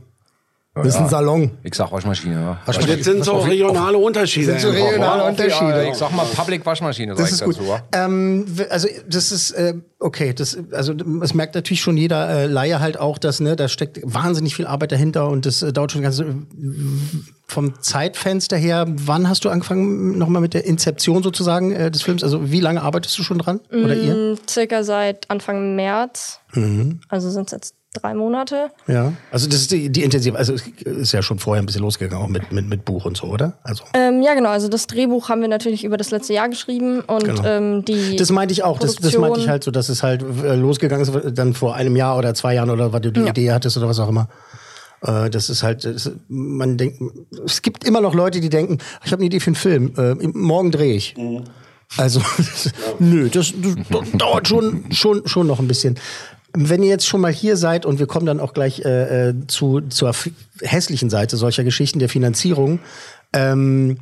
[0.83, 1.51] Das ist ein Salon.
[1.63, 2.59] Ich sag Waschmaschine, ja.
[2.67, 4.59] Und jetzt sind so regionale Unterschiede.
[4.59, 5.89] Sind so regionale Unterschiede.
[5.91, 7.83] Ich sag mal Public Waschmaschine, sag Das ich ist gut.
[7.93, 10.33] Ähm, also das ist äh, okay.
[10.33, 14.01] Das also es merkt natürlich schon jeder äh, Laie halt auch, dass ne, da steckt
[14.03, 16.27] wahnsinnig viel Arbeit dahinter und das äh, dauert schon ganz äh,
[17.47, 18.87] vom Zeitfenster her.
[18.89, 22.23] Wann hast du angefangen nochmal mit der Inzeption sozusagen äh, des Films?
[22.23, 24.15] Also wie lange arbeitest du schon dran oder ihr?
[24.15, 26.41] Mm, Circa seit Anfang März.
[27.09, 28.71] Also sind es jetzt drei Monate.
[28.87, 29.13] Ja.
[29.33, 30.37] Also das ist die, die intensive.
[30.39, 33.17] Also es ist ja schon vorher ein bisschen losgegangen auch mit mit mit Buch und
[33.17, 33.55] so, oder?
[33.65, 34.51] Also Ähm, ja, genau.
[34.51, 37.45] Also das Drehbuch haben wir natürlich über das letzte Jahr geschrieben und Genau.
[37.45, 38.17] ähm, die.
[38.17, 38.79] Das meinte ich auch.
[38.79, 41.97] Das, das meinte ich halt so, dass es halt äh, losgegangen ist, dann vor einem
[41.97, 43.27] Jahr oder zwei Jahren oder was du die Ja.
[43.29, 44.29] Idee hattest oder was auch immer.
[45.03, 47.01] Äh, Das ist halt, das, man denkt,
[47.45, 50.15] es gibt immer noch Leute, die denken, ich habe eine Idee für einen Film, äh,
[50.33, 51.17] morgen drehe ich.
[51.97, 52.21] Also,
[53.01, 53.53] nö, das,
[53.91, 55.99] das dauert schon, schon, schon noch ein bisschen.
[56.53, 59.35] Wenn ihr jetzt schon mal hier seid und wir kommen dann auch gleich äh, äh,
[59.47, 60.13] zu, zur
[60.61, 62.81] hässlichen Seite solcher Geschichten der Finanzierung,
[63.33, 63.99] ähm,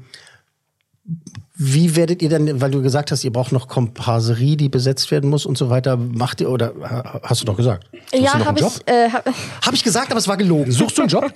[1.61, 5.29] wie werdet ihr denn, weil du gesagt hast, ihr braucht noch Komparserie, die besetzt werden
[5.29, 7.85] muss und so weiter, macht ihr oder ha- hast du doch gesagt?
[8.15, 8.93] ja, noch habe einen ich.
[8.93, 9.27] Äh, hab,
[9.67, 10.71] Habe ich gesagt, aber es war gelogen.
[10.71, 11.33] Suchst du einen Job?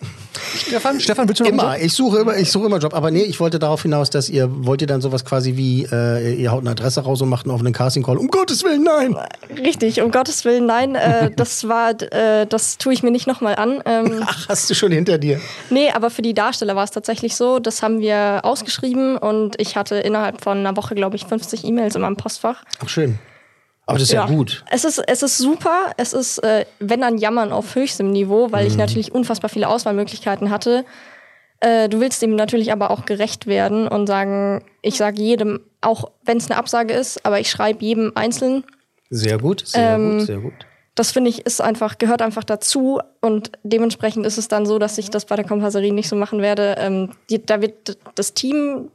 [0.57, 1.85] Stefan, Stefan, willst du noch einen Immer, Job?
[1.85, 2.95] ich suche immer, ich suche immer Job.
[2.95, 6.35] Aber nee, ich wollte darauf hinaus, dass ihr, wollt ihr dann sowas quasi wie, äh,
[6.35, 8.17] ihr haut eine Adresse raus und macht einen offenen Casting-Call.
[8.17, 9.17] Um Gottes Willen, nein!
[9.59, 10.95] richtig, um Gottes Willen, nein.
[10.95, 13.83] Äh, das war, äh, das tue ich mir nicht nochmal an.
[13.87, 15.41] Ähm, Ach, hast du schon hinter dir.
[15.71, 17.59] Nee, aber für die Darsteller war es tatsächlich so.
[17.59, 21.95] Das haben wir ausgeschrieben und ich hatte innerhalb von einer Woche, glaube ich, 50 E-Mails
[21.97, 22.63] in meinem Postfach.
[22.85, 23.19] Ach, schön.
[23.87, 24.65] Aber das ist ja, gut.
[24.71, 25.93] Es ist, es ist super.
[25.97, 28.71] Es ist, äh, wenn dann Jammern auf höchstem Niveau, weil Mhm.
[28.71, 30.85] ich natürlich unfassbar viele Auswahlmöglichkeiten hatte.
[31.61, 36.11] Äh, du willst dem natürlich aber auch gerecht werden und sagen, ich sage jedem, auch
[36.25, 38.65] wenn es eine Absage ist, aber ich schreibe jedem einzeln.
[39.11, 40.55] Sehr gut, sehr Ähm, gut, sehr gut.
[40.95, 44.99] Das finde ich ist einfach, gehört einfach dazu und dementsprechend ist es dann so, dass
[44.99, 46.75] ich das bei der Kompasserie nicht so machen werde.
[46.79, 48.91] Ähm, die, da wird das Team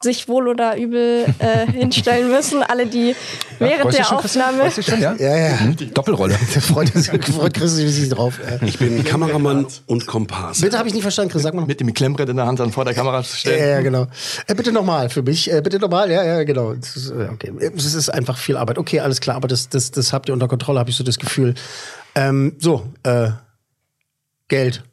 [0.00, 2.62] sich wohl oder übel äh, hinstellen müssen.
[2.62, 3.16] Alle, die
[3.58, 4.12] während du der?
[4.12, 4.70] Aufnahme.
[4.70, 5.14] Schon, ja?
[5.14, 5.54] Ja, ja.
[5.56, 5.92] Mhm.
[5.92, 6.36] Doppelrolle.
[6.54, 8.38] Der freut, freut Chris sich drauf.
[8.38, 10.62] Äh, Ich bin Kameramann und Komparse.
[10.62, 11.42] bitte habe ich nicht verstanden, Chris.
[11.42, 11.68] Sag mal noch.
[11.68, 13.68] Mit dem Klemmbrett in der Hand dann vor der Kamera zu Ja, stellen.
[13.70, 14.06] ja, genau.
[14.46, 15.52] Äh, bitte nochmal für mich.
[15.52, 16.10] Äh, bitte nochmal.
[16.12, 16.74] Ja, ja, genau.
[16.74, 17.52] Das ist, äh, okay.
[17.76, 18.78] Es ist einfach viel Arbeit.
[18.78, 19.34] Okay, alles klar.
[19.36, 21.54] Aber das, das, das habt ihr unter Kontrolle, habe ich so das Gefühl.
[22.14, 23.30] Ähm, so, äh,
[24.46, 24.84] Geld.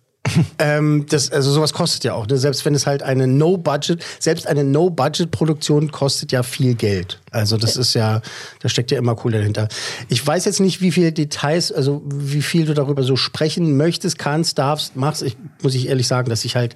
[0.59, 2.27] Ähm, das, also sowas kostet ja auch.
[2.27, 2.37] Ne?
[2.37, 7.19] Selbst wenn es halt eine No-Budget, selbst eine No-Budget-Produktion kostet ja viel Geld.
[7.31, 8.21] Also das ist ja,
[8.61, 9.67] da steckt ja immer Kohle dahinter.
[10.07, 14.17] Ich weiß jetzt nicht, wie viele Details, also wie viel du darüber so sprechen möchtest,
[14.17, 15.21] kannst, darfst, machst.
[15.21, 16.75] Ich muss ich ehrlich sagen, dass ich halt,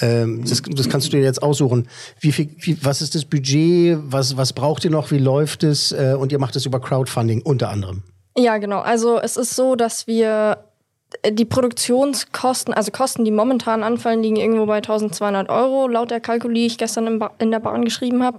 [0.00, 1.88] ähm, das, das kannst du dir jetzt aussuchen.
[2.18, 3.98] Wie viel, wie, was ist das Budget?
[4.02, 5.10] Was, was braucht ihr noch?
[5.10, 5.92] Wie läuft es?
[5.92, 8.02] Äh, und ihr macht es über Crowdfunding unter anderem.
[8.36, 8.80] Ja, genau.
[8.80, 10.69] Also es ist so, dass wir
[11.28, 16.54] die Produktionskosten, also Kosten, die momentan anfallen, liegen irgendwo bei 1200 Euro, laut der Kalkuli,
[16.54, 18.38] die ich gestern ba in der Bahn geschrieben habe.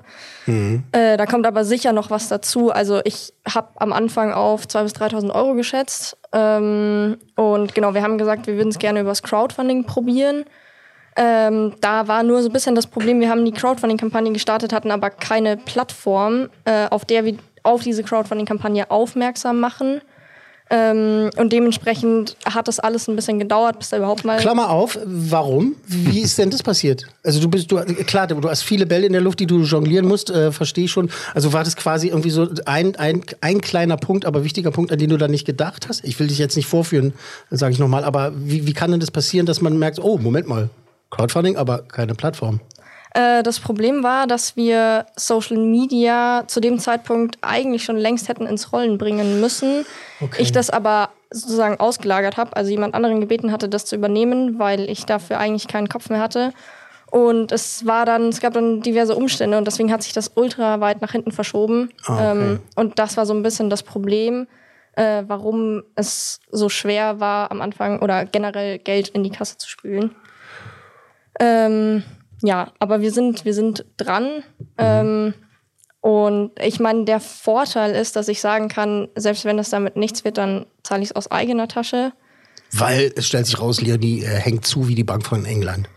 [0.91, 2.71] Äh, da kommt aber sicher noch was dazu.
[2.71, 6.17] Also ich habe am Anfang auf 2.000 bis 3.000 Euro geschätzt.
[6.31, 10.45] Ähm, und genau, wir haben gesagt, wir würden es gerne übers Crowdfunding probieren.
[11.17, 14.91] Ähm, da war nur so ein bisschen das Problem, wir haben die Crowdfunding-Kampagne gestartet, hatten
[14.91, 20.01] aber keine Plattform, äh, auf der wir auf diese Crowdfunding-Kampagne aufmerksam machen.
[20.73, 24.39] Ähm, und dementsprechend hat das alles ein bisschen gedauert, bis da überhaupt mal.
[24.39, 25.75] Klammer auf, warum?
[25.86, 27.07] Wie ist denn das passiert?
[27.23, 30.07] Also du bist, du, klar, du hast viele Bälle in der Luft, die du jonglieren
[30.07, 31.10] musst, äh, verstehe ich schon.
[31.34, 34.99] Also war das quasi irgendwie so ein, ein, ein kleiner Punkt, aber wichtiger Punkt, an
[34.99, 36.05] den du da nicht gedacht hast?
[36.05, 37.13] Ich will dich jetzt nicht vorführen,
[37.49, 40.47] sage ich nochmal, aber wie, wie kann denn das passieren, dass man merkt, oh, Moment
[40.47, 40.69] mal,
[41.10, 42.62] Crowdfunding, aber keine Plattform?
[43.13, 48.45] Äh, das Problem war, dass wir Social Media zu dem Zeitpunkt eigentlich schon längst hätten
[48.45, 49.86] ins Rollen bringen müssen.
[50.21, 50.41] Okay.
[50.41, 54.89] Ich das aber sozusagen ausgelagert habe, also jemand anderen gebeten hatte, das zu übernehmen, weil
[54.89, 56.54] ich dafür eigentlich keinen Kopf mehr hatte.
[57.10, 60.80] Und es war dann, es gab dann diverse Umstände und deswegen hat sich das ultra
[60.80, 61.89] weit nach hinten verschoben.
[62.06, 62.32] Ah, okay.
[62.32, 64.47] ähm, und das war so ein bisschen das Problem,
[64.95, 69.67] äh, warum es so schwer war am Anfang oder generell Geld in die Kasse zu
[69.67, 70.15] spülen.
[71.39, 72.04] Ähm,
[72.41, 74.43] ja, aber wir sind, wir sind dran.
[74.77, 75.34] Ähm,
[76.01, 80.23] und ich meine, der Vorteil ist, dass ich sagen kann, selbst wenn es damit nichts
[80.25, 82.13] wird, dann zahle ich es aus eigener Tasche.
[82.71, 85.88] Weil es stellt sich raus, Leonie äh, hängt zu wie die Bank von England.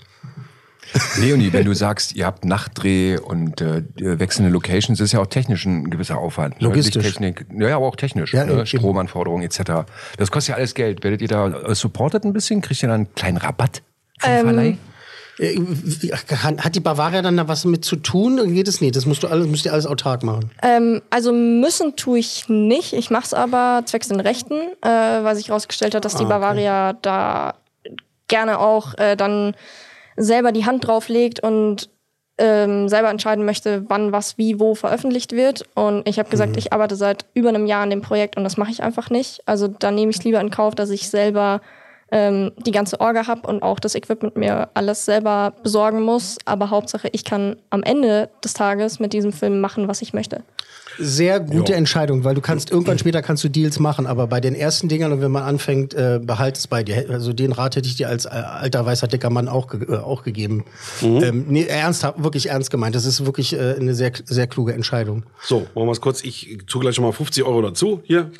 [1.18, 5.64] Leonie, wenn du sagst, ihr habt Nachtdreh und äh, wechselnde Locations, ist ja auch technisch
[5.64, 6.60] ein gewisser Aufwand.
[6.60, 6.68] ne?
[6.68, 7.02] Logistisch.
[7.02, 8.34] Lichttechnik, ja, ja, aber auch technisch.
[8.34, 8.66] Ja, ne?
[8.66, 9.86] Stromanforderungen etc.
[10.18, 11.02] Das kostet ja alles Geld.
[11.02, 12.60] Werdet ihr da äh, supportet ein bisschen?
[12.60, 13.82] Kriegt ihr dann einen kleinen Rabatt
[14.18, 14.76] vom Ähm, Verleih?
[15.38, 15.56] Äh,
[16.58, 18.54] Hat die Bavaria dann da was mit zu tun?
[18.54, 18.94] Geht es nicht?
[18.96, 20.50] Das musst du alles, müsst ihr alles autark machen.
[20.62, 22.92] Ähm, also müssen tue ich nicht.
[22.92, 26.26] Ich mache es aber zwecks den Rechten, äh, weil sich herausgestellt hat, dass die Ah,
[26.26, 26.34] okay.
[26.34, 27.54] Bavaria da
[28.28, 29.54] gerne auch äh, dann
[30.16, 31.88] selber die Hand drauf legt und
[32.38, 35.66] ähm, selber entscheiden möchte, wann was wie wo veröffentlicht wird.
[35.74, 36.58] Und ich habe gesagt, Mhm.
[36.58, 39.40] ich arbeite seit über einem Jahr an dem Projekt und das mache ich einfach nicht.
[39.46, 41.60] Also da nehme ich es lieber in Kauf, dass ich selber
[42.14, 46.38] ähm, die ganze Orga habe und auch das Equipment mir alles selber besorgen muss.
[46.44, 50.44] Aber Hauptsache, ich kann am Ende des Tages mit diesem Film machen, was ich möchte.
[50.96, 54.54] Sehr gute Entscheidung, weil du kannst irgendwann später kannst du Deals machen, aber bei den
[54.54, 57.06] ersten Dingern und wenn man anfängt, äh, behalt es bei dir.
[57.10, 59.96] Also den Rat hätte ich dir als äh, alter weißer dicker Mann auch, ge äh,
[59.96, 60.64] auch gegeben.
[61.02, 62.94] Ähm, nee, ernsthaft, wirklich ernst gemeint.
[62.94, 65.24] Das ist wirklich äh, eine sehr sehr kluge Entscheidung.
[65.42, 66.22] So, machen wir es kurz.
[66.22, 68.00] Ich tue gleich schon mal 50 Euro dazu.
[68.04, 68.30] Hier.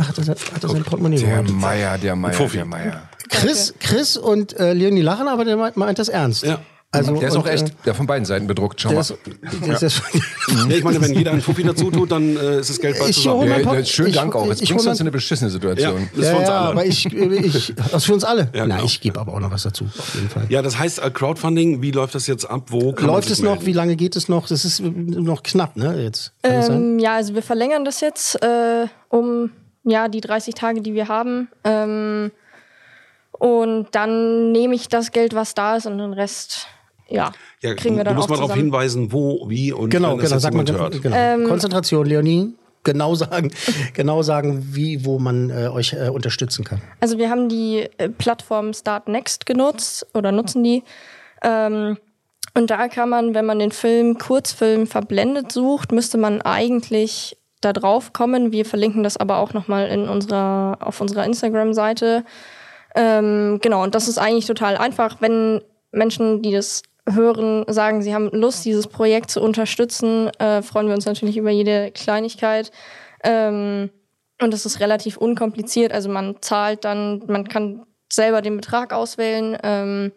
[0.00, 1.50] Ach, hat er, hat er sein Portemonnaie Der geholt?
[1.52, 2.56] Meier, der Meier, Fuffi.
[2.58, 3.02] der Meier.
[3.28, 6.42] Chris, Chris und äh, Leonie lachen, aber der meint, meint das ernst.
[6.44, 6.60] Ja.
[6.92, 8.80] Also, Der ist und, auch echt, äh, der von beiden Seiten bedruckt.
[8.80, 9.00] Schau Der mal.
[9.02, 9.14] ist,
[9.64, 10.02] der ist,
[10.48, 13.10] Ja, ich meine, wenn jeder einen Fuffi dazu tut, dann äh, ist das Geld bald
[13.10, 13.46] Ich zusammen.
[13.48, 14.44] Ja, ja, schönen ich- Dank auch.
[14.46, 16.08] Jetzt ich bringst du uns in eine beschissene Ja, Situation.
[16.16, 16.68] das ist ja, für uns ja, alle.
[16.70, 18.40] aber ich, ich, das ist für uns alle.
[18.52, 18.84] Ja, Na, genau.
[18.86, 20.46] ich gebe aber auch noch was dazu, auf jeden Fall.
[20.48, 22.64] Ja, das heißt äh, Crowdfunding, wie läuft das jetzt ab?
[22.70, 23.64] Wo Läuft es noch?
[23.64, 24.48] Wie lange geht es noch?
[24.48, 25.94] Das ist noch knapp, ne?
[26.02, 26.32] Jetzt.
[26.42, 29.50] Ähm, ja, also wir verlängern das jetzt äh, um
[29.84, 31.48] ja, die 30 Tage, die wir haben.
[31.64, 32.30] Ähm,
[33.32, 36.66] und dann nehme ich das Geld, was da ist, und den Rest,
[37.08, 40.18] ja, Ja, kriegen wir dann du auch musst mal darauf hinweisen, wo, wie und Genau,
[40.18, 41.16] wenn das genau, jetzt sag mal, genau.
[41.16, 42.54] Ähm, Konzentration, Leonie.
[42.82, 43.50] Genau sagen,
[43.94, 46.80] genau sagen, wie, wo man äh, euch äh, unterstützen kann.
[47.00, 50.82] Also wir haben die äh, Plattform Start Next genutzt oder nutzen die.
[51.42, 51.98] Ähm,
[52.54, 57.72] und da kann man, wenn man den Film Kurzfilm verblendet sucht, müsste man eigentlich da
[57.72, 58.52] drauf kommen.
[58.52, 62.24] Wir verlinken das aber auch nochmal in unserer, auf unserer Instagram-Seite.
[62.94, 68.14] Ähm, genau, und das ist eigentlich total einfach, wenn Menschen, die das hören, sagen, sie
[68.14, 72.70] haben Lust, dieses Projekt zu unterstützen, äh, freuen wir uns natürlich über jede Kleinigkeit.
[73.24, 73.90] Ähm,
[74.40, 75.92] und das ist relativ unkompliziert.
[75.92, 80.12] Also man zahlt dann, man kann selber den Betrag auswählen ähm,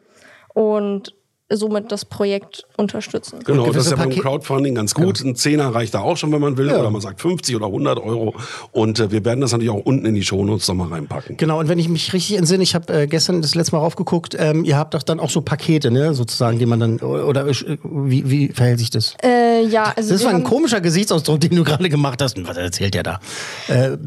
[0.53, 1.13] und
[1.57, 3.39] somit das Projekt unterstützen.
[3.45, 5.21] Genau, das ist ja beim Crowdfunding ganz gut.
[5.21, 6.69] Ein Zehner reicht da auch schon, wenn man will.
[6.69, 8.33] Oder man sagt 50 oder 100 Euro.
[8.71, 11.37] Und äh, wir werden das natürlich auch unten in die Shownotes noch mal reinpacken.
[11.37, 14.35] Genau, und wenn ich mich richtig entsinne, ich habe äh, gestern das letzte Mal raufgeguckt,
[14.39, 17.77] ähm, ihr habt doch dann auch so Pakete, ne, sozusagen, die man dann, oder äh,
[17.83, 19.15] wie, wie verhält sich das?
[19.23, 22.43] Äh, ja, also Das war ein komischer Gesichtsausdruck, den du gerade gemacht hast.
[22.45, 23.19] Was erzählt der da?
[23.67, 23.97] Äh, äh,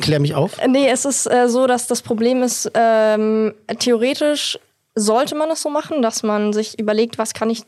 [0.00, 0.58] klär mich auf.
[0.68, 4.58] Nee, es ist äh, so, dass das Problem ist, ähm, theoretisch
[4.94, 7.62] sollte man es so machen, dass man sich überlegt, was kann ich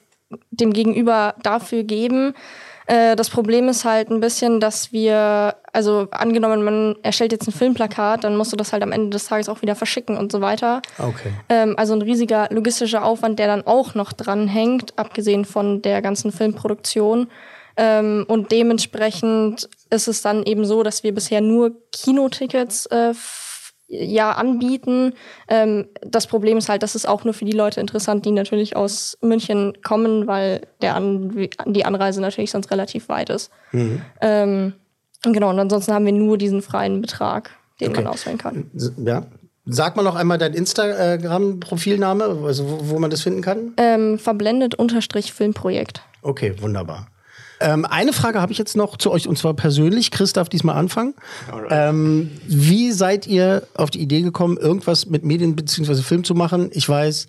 [0.50, 2.34] dem Gegenüber dafür geben.
[2.86, 7.52] Äh, das Problem ist halt ein bisschen, dass wir, also angenommen, man erstellt jetzt ein
[7.52, 10.40] Filmplakat, dann musst du das halt am Ende des Tages auch wieder verschicken und so
[10.40, 10.82] weiter.
[10.98, 11.32] Okay.
[11.48, 16.32] Ähm, also ein riesiger logistischer Aufwand, der dann auch noch dranhängt, abgesehen von der ganzen
[16.32, 17.28] Filmproduktion.
[17.76, 23.12] Ähm, und dementsprechend ist es dann eben so, dass wir bisher nur Kinotickets äh,
[23.88, 25.14] ja anbieten.
[25.48, 28.76] Ähm, das Problem ist halt, das ist auch nur für die Leute interessant, die natürlich
[28.76, 33.50] aus München kommen, weil der An die Anreise natürlich sonst relativ weit ist.
[34.20, 34.72] Ähm,
[35.22, 38.70] genau, und ansonsten haben wir nur diesen freien Betrag, den man auswählen kann.
[39.04, 39.26] Ja.
[39.68, 43.74] Sag mal noch einmal dein Instagram-Profilname, also wo, wo man das finden kann.
[43.78, 46.02] Ähm, verblendet unterstrich Filmprojekt.
[46.22, 47.08] Okay, wunderbar.
[47.60, 50.10] Ähm, eine Frage habe ich jetzt noch zu euch und zwar persönlich.
[50.10, 51.14] Chris darf diesmal anfangen.
[51.70, 56.02] Ähm, wie seid ihr auf die Idee gekommen, irgendwas mit Medien bzw.
[56.02, 56.70] Film zu machen?
[56.72, 57.28] Ich weiß,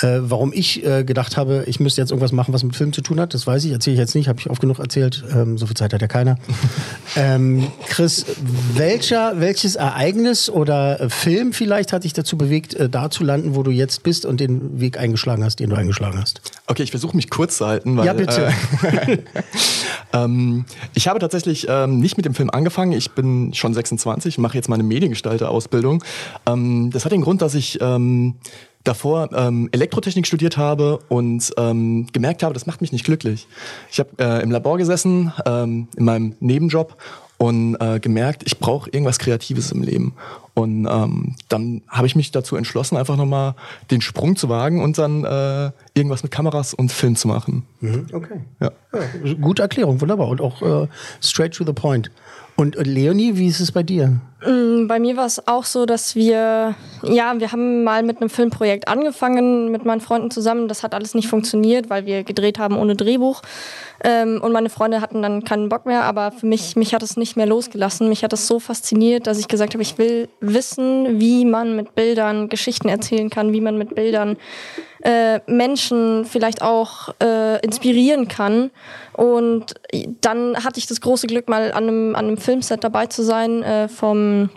[0.00, 3.02] äh, warum ich äh, gedacht habe, ich müsste jetzt irgendwas machen, was mit Film zu
[3.02, 3.34] tun hat.
[3.34, 5.22] Das weiß ich, erzähle ich jetzt nicht, habe ich oft genug erzählt.
[5.34, 6.38] Ähm, so viel Zeit hat ja keiner.
[7.16, 8.24] ähm, Chris,
[8.74, 13.54] welcher, welches Ereignis oder äh, Film vielleicht hat dich dazu bewegt, äh, da zu landen,
[13.54, 16.40] wo du jetzt bist und den Weg eingeschlagen hast, den du eingeschlagen hast?
[16.66, 17.96] Okay, ich versuche mich kurz zu halten.
[17.96, 18.50] Weil, Ja, bitte.
[18.82, 19.18] Äh,
[20.14, 22.92] ähm, ich habe tatsächlich ähm, nicht mit dem Film angefangen.
[22.92, 26.02] Ich bin schon 26, mache jetzt meine Mediengestalter-Ausbildung.
[26.46, 28.36] Ähm, das hat den Grund, dass ich ähm,
[28.84, 33.46] davor ähm, Elektrotechnik studiert habe und ähm, gemerkt habe, das macht mich nicht glücklich.
[33.90, 36.96] Ich habe äh, im Labor gesessen, ähm, in meinem Nebenjob
[37.38, 40.14] und äh, gemerkt, ich brauche irgendwas Kreatives im Leben.
[40.54, 43.54] Und ähm, dann habe ich mich dazu entschlossen, einfach nochmal
[43.90, 47.64] den Sprung zu wagen und dann äh, irgendwas mit Kameras und Film zu machen.
[48.12, 48.40] Okay.
[48.60, 48.70] Ja.
[48.92, 50.28] Ja, gute Erklärung, wunderbar.
[50.28, 50.88] Und auch äh,
[51.20, 52.12] straight to the point.
[52.62, 54.20] Und äh, Leonie, wie ist es bei dir?
[54.44, 58.86] Bei mir war es auch so, dass wir, ja, wir haben mal mit einem Filmprojekt
[58.86, 60.68] angefangen mit meinen Freunden zusammen.
[60.68, 63.42] Das hat alles nicht funktioniert, weil wir gedreht haben ohne Drehbuch.
[64.04, 67.16] Ähm, und meine Freunde hatten dann keinen Bock mehr, aber für mich, mich hat es
[67.16, 68.08] nicht mehr losgelassen.
[68.08, 71.96] Mich hat es so fasziniert, dass ich gesagt habe, ich will wissen, wie man mit
[71.96, 74.36] Bildern Geschichten erzählen kann, wie man mit Bildern
[75.02, 78.70] äh, Menschen vielleicht auch äh, inspirieren kann.
[79.12, 79.74] Und
[80.20, 83.62] dann hatte ich das große Glück, mal an einem, an einem Filmset dabei zu sein
[83.62, 84.50] äh, vom,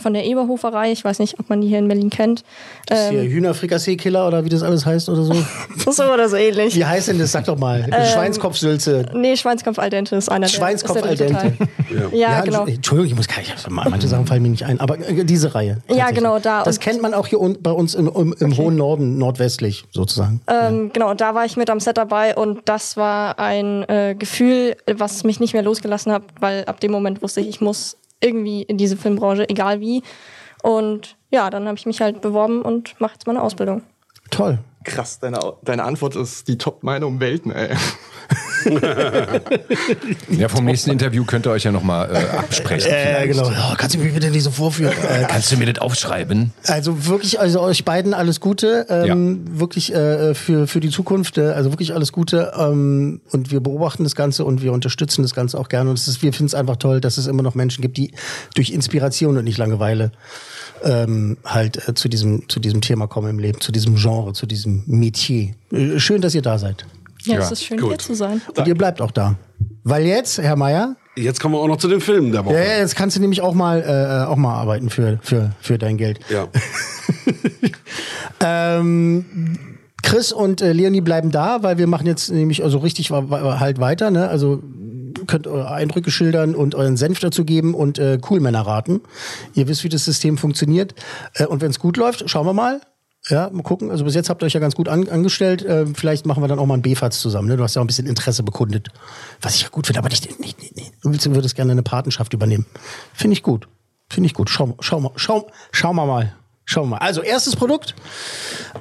[0.00, 0.92] von der Eberhoferei.
[0.92, 2.42] Ich weiß nicht, ob man die hier in Berlin kennt.
[2.90, 5.34] Ist hier Hühnerfrikassee-Killer oder wie das alles heißt oder so?
[5.90, 6.74] so oder so ähnlich.
[6.74, 7.32] Wie heißt denn das?
[7.32, 7.84] Sag doch mal.
[8.12, 9.06] Schweinskopfsülze.
[9.14, 11.58] Nee, Schweinskopf al dente ist einer Schweinskopf der, ist der al dritte dente.
[11.58, 11.68] Teil.
[12.12, 12.66] Ja, genau.
[12.66, 13.70] Entschuldigung, ich muss gar nicht.
[13.70, 15.78] Manche Sachen fallen mir nicht ein, aber äh, diese Reihe.
[15.88, 16.62] Ja, genau, da.
[16.62, 20.40] Das kennt man auch hier un bei uns im, im, im hohen Norden, nordwestlich sozusagen.
[20.46, 24.76] Ähm, genau, da war ich mit am Set dabei und das war ein äh, Gefühl,
[24.92, 28.62] was mich nicht mehr losgelassen hat, weil ab dem Moment wusste ich, ich muss irgendwie
[28.62, 30.02] in diese Filmbranche, egal wie.
[30.62, 33.82] Und ja, dann habe ich mich halt beworben und mache jetzt meine Ausbildung.
[34.30, 34.58] Toll.
[34.86, 37.70] Krass, deine, deine Antwort ist die Top-Meinung um Welten, ey.
[40.30, 42.90] Ja, vom nächsten Interview könnt ihr euch ja nochmal äh, absprechen.
[42.96, 43.48] Äh, genau.
[43.48, 44.94] Oh, kannst du mich bitte nicht so vorführen?
[45.06, 46.52] Äh, Kannst du mir das aufschreiben?
[46.66, 51.50] Also wirklich, also euch beiden alles Gute, ähm, wirklich äh, für, für die Zukunft, äh,
[51.50, 52.52] also wirklich alles Gute.
[52.58, 55.90] Ähm, und wir beobachten das Ganze und wir unterstützen das Ganze auch gerne.
[55.90, 58.12] Und es ist, wir finden es einfach toll, dass es immer noch Menschen gibt, die
[58.54, 60.12] durch Inspiration und nicht Langeweile
[60.82, 64.46] ähm, halt äh, zu, diesem, zu diesem Thema kommen im Leben, zu diesem Genre, zu
[64.46, 65.54] diesem Metier.
[65.72, 66.86] Äh, schön, dass ihr da seid.
[67.24, 67.88] Ja, Ja, es ist schön, gut.
[67.88, 68.40] hier zu sein.
[68.56, 69.36] Und ihr bleibt auch da.
[69.84, 72.54] Weil jetzt, Herr Meier, Jetzt kommen wir auch noch zu den Filmen der Woche.
[72.56, 75.78] ja, ja, jetzt kannst du nämlich auch mal, äh, auch mal arbeiten für, für, für
[75.78, 76.20] dein Geld.
[76.28, 76.48] Ja.
[78.44, 79.24] Ähm,
[80.02, 84.10] Chris und äh, Leonie bleiben da, weil wir machen jetzt nämlich also richtig halt weiter.
[84.10, 84.28] Ne?
[84.28, 84.62] Also
[85.26, 89.00] könnt eure Eindrücke schildern und euren Senf dazu geben und äh, Coolmänner raten.
[89.54, 90.94] Ihr wisst, wie das System funktioniert.
[91.34, 92.80] Äh, und wenn es gut läuft, schauen wir mal.
[93.28, 93.90] Ja, mal gucken.
[93.90, 95.64] Also bis jetzt habt ihr euch ja ganz gut an, angestellt.
[95.64, 97.48] Äh, vielleicht machen wir dann auch mal einen B-Fatz zusammen.
[97.48, 97.56] Ne?
[97.56, 98.88] Du hast ja auch ein bisschen Interesse bekundet.
[99.40, 100.92] Was ich ja gut finde, aber nicht, nicht, nicht, nicht.
[101.02, 102.66] Du würdest gerne eine Patenschaft übernehmen.
[103.12, 103.68] Finde ich gut.
[104.08, 104.48] Finde ich gut.
[104.48, 106.32] Schau, schau, schau, schau mal mal.
[106.64, 106.98] Schauen mal.
[106.98, 107.94] Also, erstes Produkt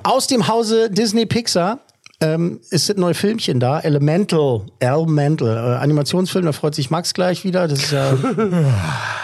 [0.02, 1.80] aus dem Hause Disney Pixar.
[2.22, 7.44] Ähm, ist das neue Filmchen da, Elemental, Elemental, äh, Animationsfilm, da freut sich Max gleich
[7.44, 8.14] wieder, das ist ja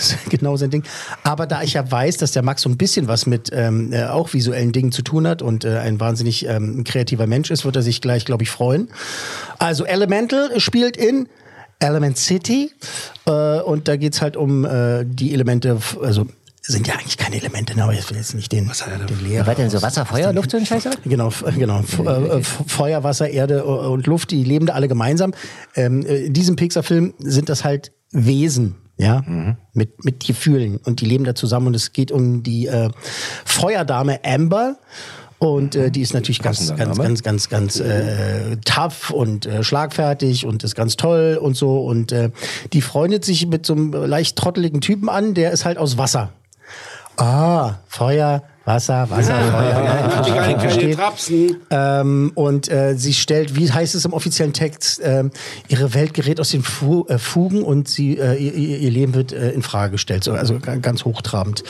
[0.30, 0.82] genau sein Ding.
[1.22, 4.04] Aber da ich ja weiß, dass der Max so ein bisschen was mit ähm, äh,
[4.04, 7.76] auch visuellen Dingen zu tun hat und äh, ein wahnsinnig ähm, kreativer Mensch ist, wird
[7.76, 8.88] er sich gleich, glaube ich, freuen.
[9.58, 11.28] Also Elemental spielt in
[11.78, 12.70] Element City
[13.26, 16.26] äh, und da geht's halt um äh, die Elemente, also
[16.70, 18.70] sind ja eigentlich keine Elemente, ne, aber ich will jetzt nicht den,
[19.08, 19.46] den Lehrer.
[19.46, 20.84] Was denn so Wasser, Feuer, Luft, so ein Scheiß?
[21.04, 21.80] Genau, f- genau.
[21.80, 25.32] F äh, F- Feuer, Wasser, Erde äh, und Luft, die leben da alle gemeinsam.
[25.74, 29.22] Ähm, äh, in diesem Pixar-Film sind das halt Wesen, ja,
[29.72, 32.90] mit, mit Gefühlen und die leben da zusammen und es geht um die äh,
[33.44, 34.76] Feuerdame Amber.
[35.38, 40.44] Und äh, die ist natürlich ganz, ganz, ganz, ganz, ganz äh, tough und äh, schlagfertig
[40.44, 41.78] und ist ganz toll und so.
[41.80, 42.28] Und äh,
[42.74, 46.34] die freundet sich mit so einem leicht trotteligen Typen an, der ist halt aus Wasser.
[47.20, 49.84] Ah, Feuer, Wasser, Wasser, Feuer.
[49.84, 50.96] Ja, Die kleinen versteht.
[50.96, 51.56] Trapsen.
[51.70, 55.30] Ähm, und äh, sie stellt, wie heißt es im offiziellen Text, ähm,
[55.68, 59.32] ihre Welt gerät aus den Fu äh, Fugen und sie, äh, ihr, ihr Leben wird
[59.32, 60.24] äh, in Frage gestellt.
[60.24, 61.62] So, also ga- ganz hochtrabend.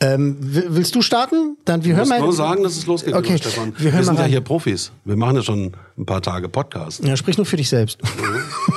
[0.00, 1.56] Ähm, will- willst du starten?
[1.64, 2.24] Dann wir Ich hören muss mal.
[2.24, 3.72] nur sagen, dass es losgeht, Okay, Stefan.
[3.78, 4.92] wir Wir, hören sind mal ja hier Profis.
[5.06, 7.02] Wir machen ja schon ein paar Tage Podcast.
[7.04, 7.98] Ja, sprich nur für dich selbst.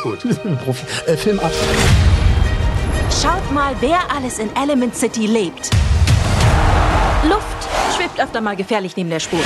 [0.03, 0.19] Gut.
[0.63, 0.85] Profi.
[1.05, 1.51] Äh, Film ab.
[3.21, 5.69] Schaut mal, wer alles in Element City lebt.
[7.29, 9.39] Luft schwebt öfter mal gefährlich neben der Spur.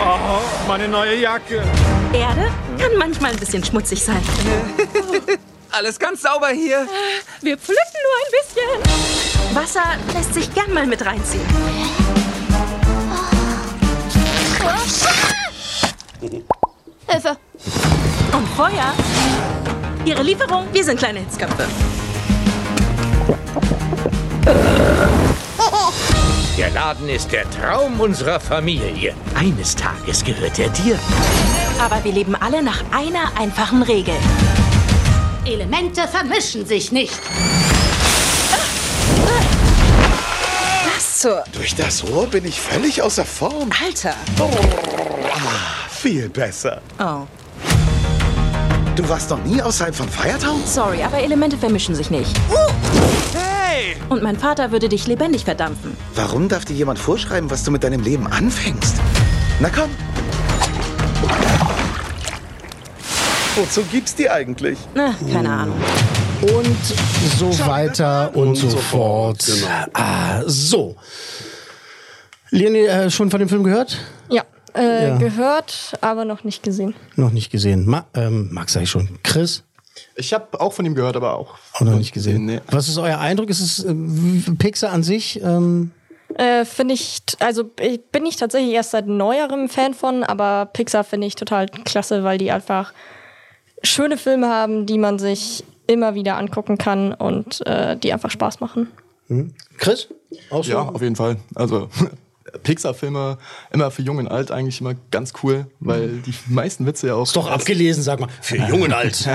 [0.00, 1.62] Oh, meine neue Jacke.
[2.12, 4.22] Erde kann manchmal ein bisschen schmutzig sein.
[5.70, 6.86] Alles ganz sauber hier.
[7.42, 9.54] Wir pflücken nur ein bisschen.
[9.54, 11.46] Wasser lässt sich gern mal mit reinziehen.
[17.06, 17.36] Hilfe!
[18.32, 18.92] Und Feuer?
[20.04, 20.66] Ihre Lieferung?
[20.72, 21.66] Wir sind kleine Hitzköpfe.
[26.58, 29.14] Der Laden ist der Traum unserer Familie.
[29.36, 30.98] Eines Tages gehört er dir.
[31.80, 34.16] Aber wir leben alle nach einer einfachen Regel.
[35.44, 37.14] Elemente vermischen sich nicht.
[40.96, 41.44] Was zur...
[41.52, 43.70] Durch das Rohr bin ich völlig außer Form.
[43.86, 44.16] Alter.
[45.88, 46.80] Viel besser.
[46.98, 47.20] Oh.
[48.96, 50.60] Du warst noch nie außerhalb von Firetown?
[50.66, 52.36] Sorry, aber Elemente vermischen sich nicht.
[53.78, 53.94] Hey!
[54.08, 55.96] Und mein Vater würde dich lebendig verdampfen.
[56.16, 58.96] Warum darf dir jemand vorschreiben, was du mit deinem Leben anfängst?
[59.60, 59.88] Na komm.
[63.54, 64.78] Wozu gibt's die eigentlich?
[64.94, 65.76] Na, keine Ahnung.
[66.42, 66.76] Und
[67.38, 69.44] so weiter und, so, fort.
[69.92, 70.96] Ah, so.
[72.50, 73.98] Leonie, äh, schon von dem Film gehört?
[74.28, 74.42] Ja,
[74.74, 75.18] äh, Ja.
[75.18, 76.94] gehört, aber noch nicht gesehen.
[77.14, 77.86] Noch nicht gesehen.
[77.86, 79.20] Ma ähm, Max sag ich schon.
[79.22, 79.62] Chris?
[80.16, 81.54] Ich habe auch von ihm gehört, aber auch.
[81.74, 82.46] Auch noch nicht gesehen.
[82.46, 82.60] Nee.
[82.70, 83.48] Was ist euer Eindruck?
[83.50, 83.94] Ist es äh,
[84.58, 85.40] Pixar an sich?
[85.42, 85.92] Ähm,
[86.34, 91.02] Äh, finde ich, also ich bin ich tatsächlich erst seit neuerem Fan von, aber Pixar
[91.04, 92.92] finde ich total klasse, weil die einfach
[93.82, 98.60] schöne Filme haben, die man sich immer wieder angucken kann und äh, die einfach Spaß
[98.60, 98.88] machen.
[99.78, 100.08] Chris?
[100.50, 100.72] Auch so?
[100.72, 101.36] Ja, auf jeden Fall.
[101.54, 101.88] Also
[102.62, 103.38] Pixar-Filme
[103.72, 107.24] immer für jung und alt eigentlich immer ganz cool, weil die meisten Witze ja auch.
[107.24, 108.28] Ist doch abgelesen, sag mal.
[108.40, 109.28] Für jung und alt.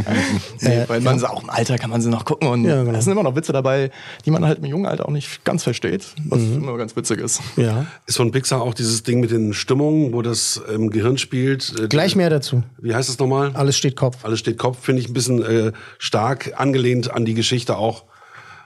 [0.60, 2.98] nee, weil man sie auch im Alter kann man sie noch gucken und Ja, genau.
[2.98, 3.90] es sind immer noch Witze dabei,
[4.24, 7.40] die man halt im jungen Alter auch nicht ganz versteht, was immer ganz witzig ist.
[7.56, 7.86] Ja.
[8.06, 11.74] Ist von Pixar auch dieses Ding mit den Stimmungen, wo das im Gehirn spielt?
[11.78, 12.62] Äh, Gleich mehr dazu.
[12.78, 13.52] Wie heißt das nochmal?
[13.54, 14.24] Alles steht Kopf.
[14.24, 18.04] Alles steht Kopf, finde ich ein bisschen äh, stark angelehnt an die Geschichte auch.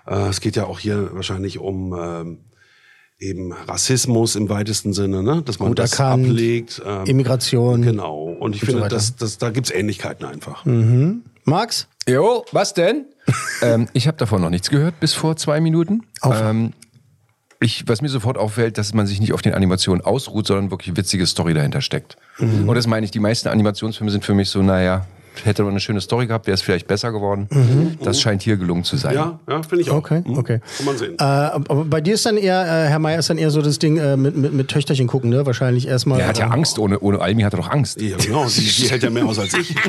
[0.06, 2.38] Äh, es geht ja auch hier wahrscheinlich um ähm,
[3.18, 5.42] eben Rassismus im weitesten Sinne, ne?
[5.44, 6.26] dass man Gut das erkannt.
[6.26, 6.82] ablegt.
[6.84, 7.82] ähm, Immigration.
[7.82, 8.24] Genau.
[8.24, 8.94] Und ich Und so finde, weiter.
[8.96, 10.64] dass, dass, da gibt's Ähnlichkeiten einfach.
[10.64, 11.22] Mhm.
[11.44, 11.88] Max?
[12.08, 13.06] Jo, was denn?
[13.62, 16.02] ähm, ich habe davon noch nichts gehört bis vor zwei Minuten.
[16.22, 16.72] Ähm,
[17.60, 20.96] ich, was mir sofort auffällt, dass man sich nicht auf den Animationen ausruht, sondern wirklich
[20.96, 22.16] witzige Story dahinter steckt.
[22.38, 22.68] Mhm.
[22.68, 25.06] Und das meine ich, die meisten Animationsfilme sind für mich so, naja,
[25.42, 27.48] hätte man eine schöne Story gehabt, wäre es vielleicht besser geworden.
[27.50, 27.98] Mhm.
[28.02, 29.14] Das scheint hier gelungen zu sein.
[29.14, 29.96] Ja, ja finde ich auch.
[29.96, 30.60] Okay, okay.
[30.76, 31.14] Kann man sehen.
[31.18, 33.78] Äh, aber bei dir ist dann eher, äh, Herr Mayer, ist dann eher so das
[33.78, 35.46] Ding äh, mit, mit, mit Töchterchen gucken, ne?
[35.46, 36.20] Wahrscheinlich erstmal.
[36.20, 38.00] Er hat ja Angst, ohne, ohne Almi hat er doch Angst.
[38.00, 39.74] Ja, genau, die, die hält ja mehr aus als ich.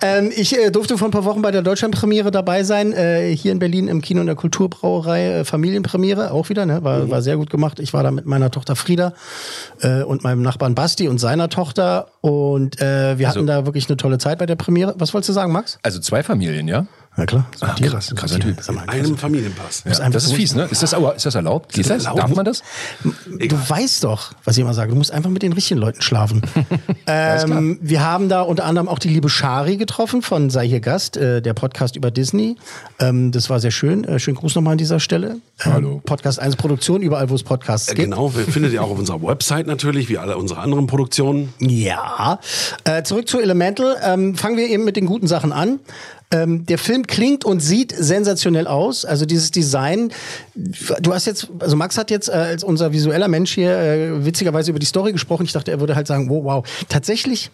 [0.00, 3.52] Ähm, ich äh, durfte vor ein paar Wochen bei der Deutschlandpremiere dabei sein, äh, hier
[3.52, 6.82] in Berlin im Kino in der Kulturbrauerei, äh, Familienpremiere, auch wieder, ne?
[6.82, 7.78] war, war sehr gut gemacht.
[7.78, 9.12] Ich war da mit meiner Tochter Frieda
[9.80, 13.96] äh, und meinem Nachbarn Basti und seiner Tochter und äh, wir hatten da wirklich eine
[13.96, 14.94] tolle Zeit bei der Premiere.
[14.98, 15.78] Was wolltest du sagen, Max?
[15.82, 16.86] Also zwei Familien, ja?
[17.14, 17.44] Ja klar.
[17.60, 18.56] Ah, krass, krasser Typ.
[18.86, 19.84] Einem Familienpass.
[19.84, 20.66] Ja, das ist fies, ne?
[20.70, 21.74] Ist das, aber- ist das erlaubt?
[21.74, 22.04] Geht das?
[22.04, 22.62] Darf man das?
[23.04, 26.40] Du weißt doch, was ich immer sage, du musst einfach mit den richtigen Leuten schlafen.
[27.06, 31.18] ähm, wir haben da unter anderem auch die liebe Shari getroffen von Sei hier Gast,
[31.18, 32.56] äh, der Podcast über Disney.
[32.98, 34.04] Ähm, das war sehr schön.
[34.04, 35.36] Äh, schönen Gruß nochmal an dieser Stelle.
[35.64, 36.02] Ähm, Hallo.
[36.06, 38.10] Podcast 1 Produktion, überall wo es Podcasts Äh, gibt.
[38.10, 41.52] Genau, wir findet ihr auch auf unserer Website natürlich, wie alle unsere anderen Produktionen.
[41.58, 42.40] Ja.
[42.84, 43.96] Äh, zurück zu Elemental.
[44.02, 45.78] Ähm, fangen wir eben mit den guten Sachen an.
[46.32, 49.04] Ähm, der Film klingt und sieht sensationell aus.
[49.04, 50.12] Also dieses Design.
[50.54, 54.70] Du hast jetzt, also Max hat jetzt äh, als unser visueller Mensch hier äh, witzigerweise
[54.70, 55.44] über die Story gesprochen.
[55.44, 56.66] Ich dachte, er würde halt sagen, wow, wow.
[56.88, 57.50] Tatsächlich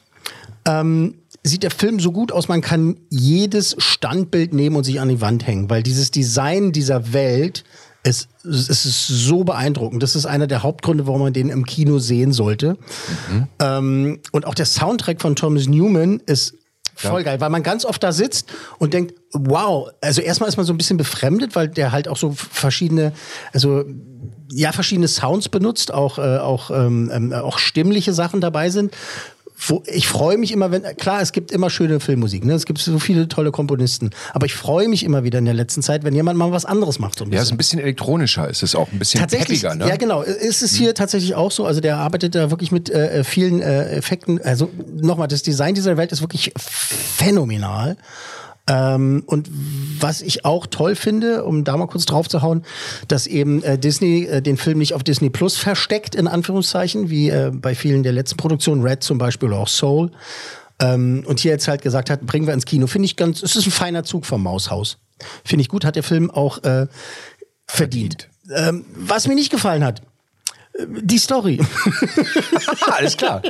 [0.64, 5.09] ähm, sieht der Film so gut aus, man kann jedes Standbild nehmen und sich an
[5.09, 7.64] die Wand hängen, weil dieses Design dieser Welt
[8.05, 10.03] es, es ist so beeindruckend.
[10.03, 12.79] Das ist einer der Hauptgründe, warum man den im Kino sehen sollte.
[13.59, 16.55] Ähm, und auch der Soundtrack von Thomas Newman ist
[16.99, 20.67] voll geil, weil man ganz oft da sitzt und denkt, wow, also erstmal ist man
[20.67, 23.13] so ein bisschen befremdet, weil der halt auch so verschiedene,
[23.53, 23.85] also
[24.51, 28.95] ja, verschiedene Sounds benutzt, auch, äh, auch, ähm, ähm, auch stimmliche Sachen dabei sind.
[29.61, 32.55] Wo, ich freue mich immer, wenn, klar, es gibt immer schöne Filmmusik, ne?
[32.55, 35.83] es gibt so viele tolle Komponisten, aber ich freue mich immer wieder in der letzten
[35.83, 37.19] Zeit, wenn jemand mal was anderes macht.
[37.19, 39.91] So ein Ja, ist ein bisschen elektronischer, ist es auch ein bisschen Tatsächlich, peppiger, ne?
[39.91, 41.67] ja genau, ist es hier tatsächlich auch so.
[41.67, 44.41] Also der arbeitet da wirklich mit äh, vielen äh, Effekten.
[44.41, 47.97] Also nochmal, das Design dieser Welt ist wirklich phänomenal.
[48.69, 49.49] Ähm, und
[49.99, 52.64] was ich auch toll finde, um da mal kurz drauf zu hauen,
[53.09, 57.31] dass eben äh, Disney äh, den Film nicht auf Disney Plus versteckt, in Anführungszeichen, wie
[57.31, 60.11] äh, bei vielen der letzten Produktionen, Red zum Beispiel oder auch Soul.
[60.81, 62.87] Ähm, und hier jetzt halt gesagt hat, bringen wir ins Kino.
[62.87, 64.99] Finde ich ganz, es ist ein feiner Zug vom Maushaus.
[65.45, 66.87] Finde ich gut, hat der Film auch äh,
[67.66, 68.29] verdient.
[68.55, 70.03] Ähm, was mir nicht gefallen hat,
[70.87, 71.59] die Story.
[72.97, 73.43] Alles klar.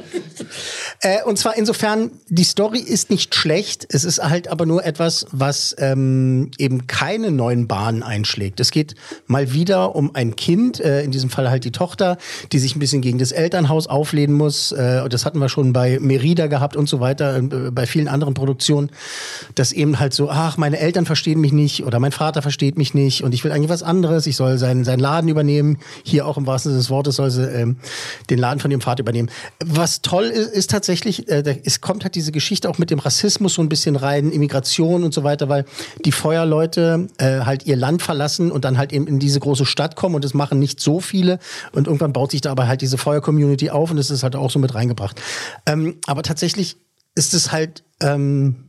[1.01, 5.26] Äh, und zwar insofern, die Story ist nicht schlecht, es ist halt aber nur etwas,
[5.31, 8.61] was ähm, eben keine neuen Bahnen einschlägt.
[8.61, 8.95] Es geht
[9.26, 12.16] mal wieder um ein Kind, äh, in diesem Fall halt die Tochter,
[12.53, 14.72] die sich ein bisschen gegen das Elternhaus auflehnen muss.
[14.72, 18.09] Äh, und das hatten wir schon bei Merida gehabt und so weiter, äh, bei vielen
[18.09, 18.91] anderen Produktionen,
[19.55, 22.95] dass eben halt so, ach, meine Eltern verstehen mich nicht oder mein Vater versteht mich
[22.95, 25.79] nicht und ich will eigentlich was anderes, ich soll seinen, seinen Laden übernehmen.
[26.05, 27.77] Hier auch im wahrsten Sinne des Wortes sie ähm,
[28.31, 29.31] den Laden von ihrem Vater übernehmen.
[29.64, 33.55] Was toll ist, ist tatsächlich, äh, es kommt halt diese Geschichte auch mit dem Rassismus
[33.55, 35.64] so ein bisschen rein, Immigration und so weiter, weil
[36.05, 39.97] die Feuerleute äh, halt ihr Land verlassen und dann halt eben in diese große Stadt
[39.97, 41.39] kommen und das machen nicht so viele
[41.73, 44.51] und irgendwann baut sich da aber halt diese Feuer-Community auf und das ist halt auch
[44.51, 45.21] so mit reingebracht.
[45.66, 46.77] Ähm, aber tatsächlich
[47.14, 48.68] ist es halt, ähm,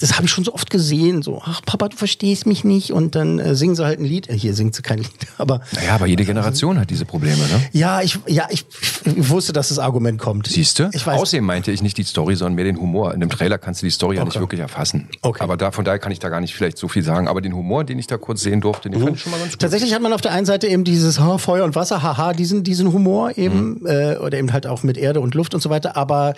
[0.00, 3.14] das habe ich schon so oft gesehen, so, ach Papa, du verstehst mich nicht und
[3.14, 4.28] dann äh, singen sie halt ein Lied.
[4.28, 7.60] Äh, Hier singt sie kein Lied, aber Naja, aber jede Generation hat diese Probleme, ne?
[7.72, 8.66] ja, ich, ja, ich,
[9.04, 10.46] ich wusste, dass das Argument kommt.
[10.48, 10.90] Siehst du?
[11.06, 13.14] Außerdem meinte ich nicht die Story, sondern mehr den Humor.
[13.14, 14.40] In dem Trailer kannst du die Story ja nicht Okay.
[14.42, 15.08] wirklich erfassen.
[15.22, 17.28] Aber da, von daher kann ich da gar nicht vielleicht so viel sagen.
[17.28, 19.52] Aber den Humor, den ich da kurz sehen durfte, den fand ich schon mal ganz
[19.52, 19.60] gut.
[19.60, 22.64] Tatsächlich hat man auf der einen Seite eben dieses oh, Feuer und Wasser, haha, diesen,
[22.64, 23.86] diesen Humor eben, Mhm.
[23.86, 26.34] äh, oder eben halt auch mit Erde und Luft und so weiter, aber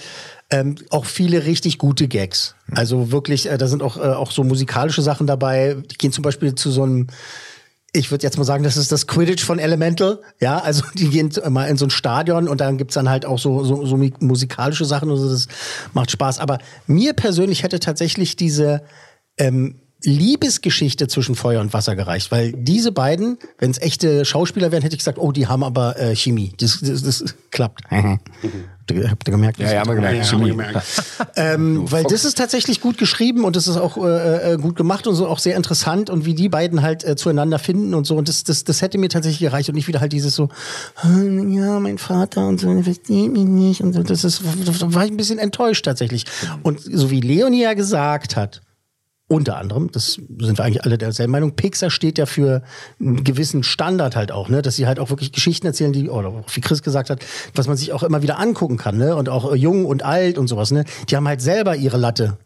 [0.50, 2.54] ähm, auch viele richtig gute Gags.
[2.66, 2.76] Mhm.
[2.76, 5.76] Also wirklich, äh, da sind auch, äh, auch so musikalische Sachen dabei.
[5.90, 7.08] Die gehen zum Beispiel zu so einem
[7.92, 10.20] ich würde jetzt mal sagen, das ist das Quidditch von Elemental.
[10.40, 13.38] Ja, also die gehen mal in so ein Stadion und dann gibt's dann halt auch
[13.38, 15.48] so, so, so musikalische Sachen und so, das
[15.94, 16.38] macht Spaß.
[16.38, 18.82] Aber mir persönlich hätte tatsächlich diese
[19.38, 24.82] ähm, Liebesgeschichte zwischen Feuer und Wasser gereicht, weil diese beiden, wenn es echte Schauspieler wären,
[24.82, 26.52] hätte ich gesagt, oh, die haben aber äh, Chemie.
[26.58, 27.80] Das, das, das klappt.
[28.88, 29.58] Habt ihr, habt ihr gemerkt?
[29.58, 30.16] Ja, ja, haben wir gemerkt.
[30.16, 30.82] Ja, haben wir gemerkt.
[31.36, 35.08] ähm, weil das ist tatsächlich gut geschrieben und das ist auch äh, äh, gut gemacht
[35.08, 38.16] und so auch sehr interessant und wie die beiden halt äh, zueinander finden und so
[38.16, 40.50] und das, das, das hätte mir tatsächlich gereicht und nicht wieder halt dieses so,
[41.00, 45.04] hm, ja, mein Vater und so, versteht mich nicht und so, das ist, da war
[45.04, 46.24] ich ein bisschen enttäuscht tatsächlich.
[46.62, 48.62] Und so wie Leonie ja gesagt hat,
[49.28, 52.62] unter anderem, das sind wir eigentlich alle derselben Meinung, Pixar steht ja für
[53.00, 54.62] einen gewissen Standard halt auch, ne?
[54.62, 57.24] dass sie halt auch wirklich Geschichten erzählen, die, oder wie Chris gesagt hat,
[57.54, 59.16] was man sich auch immer wieder angucken kann, ne?
[59.16, 60.70] und auch jung und alt und sowas.
[60.70, 60.84] Ne?
[61.08, 62.38] Die haben halt selber ihre Latte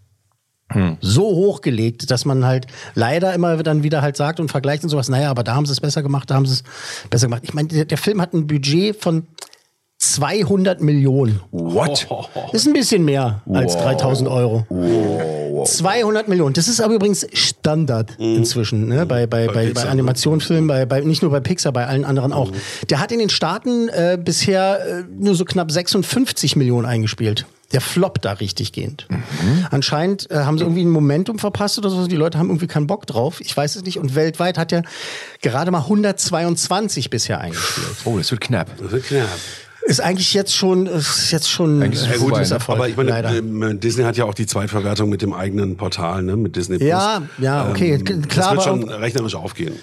[1.01, 5.09] so hochgelegt, dass man halt leider immer dann wieder halt sagt und vergleicht und sowas,
[5.09, 6.63] naja, aber da haben sie es besser gemacht, da haben sie es
[7.11, 7.43] besser gemacht.
[7.45, 9.27] Ich meine, der, der Film hat ein Budget von
[10.01, 11.41] 200 Millionen.
[11.51, 12.09] What?
[12.53, 13.83] Ist ein bisschen mehr als Wow.
[13.83, 14.67] 3000 Euro.
[15.65, 16.55] 200 Millionen.
[16.55, 19.05] Das ist aber übrigens Standard inzwischen, ne?
[19.05, 22.33] bei, bei, bei, bei Pixar, Animationsfilmen, bei, bei, nicht nur bei Pixar, bei allen anderen
[22.33, 22.51] auch.
[22.89, 27.45] Der hat in den Staaten äh, bisher äh, nur so knapp 56 Millionen eingespielt.
[27.73, 29.07] Der floppt da richtig gehend.
[29.71, 32.07] Anscheinend äh, haben sie irgendwie ein Momentum verpasst oder so.
[32.09, 33.41] Die Leute haben irgendwie keinen Bock drauf.
[33.43, 33.99] Ich weiß es nicht.
[33.99, 34.83] Und weltweit hat er
[35.41, 37.87] gerade mal 122 bisher eingespielt.
[38.07, 38.71] Oh, das wird knapp.
[38.81, 39.29] Das wird knapp.
[39.91, 42.55] Ist eigentlich jetzt schon, ist jetzt schon Eigentlich ist ein es gutes ne?
[42.57, 42.79] Erfolg.
[42.79, 43.35] Aber ich meine, leider.
[43.37, 46.37] ähm, Disney hat ja auch die Zweitverwertung mit dem eigenen Portal, ne?
[46.37, 46.89] mit Disney Plus.
[46.89, 49.75] Ja, ja, okay, Ähm, k- das klar, wird aber schon rechnerisch aufgehen.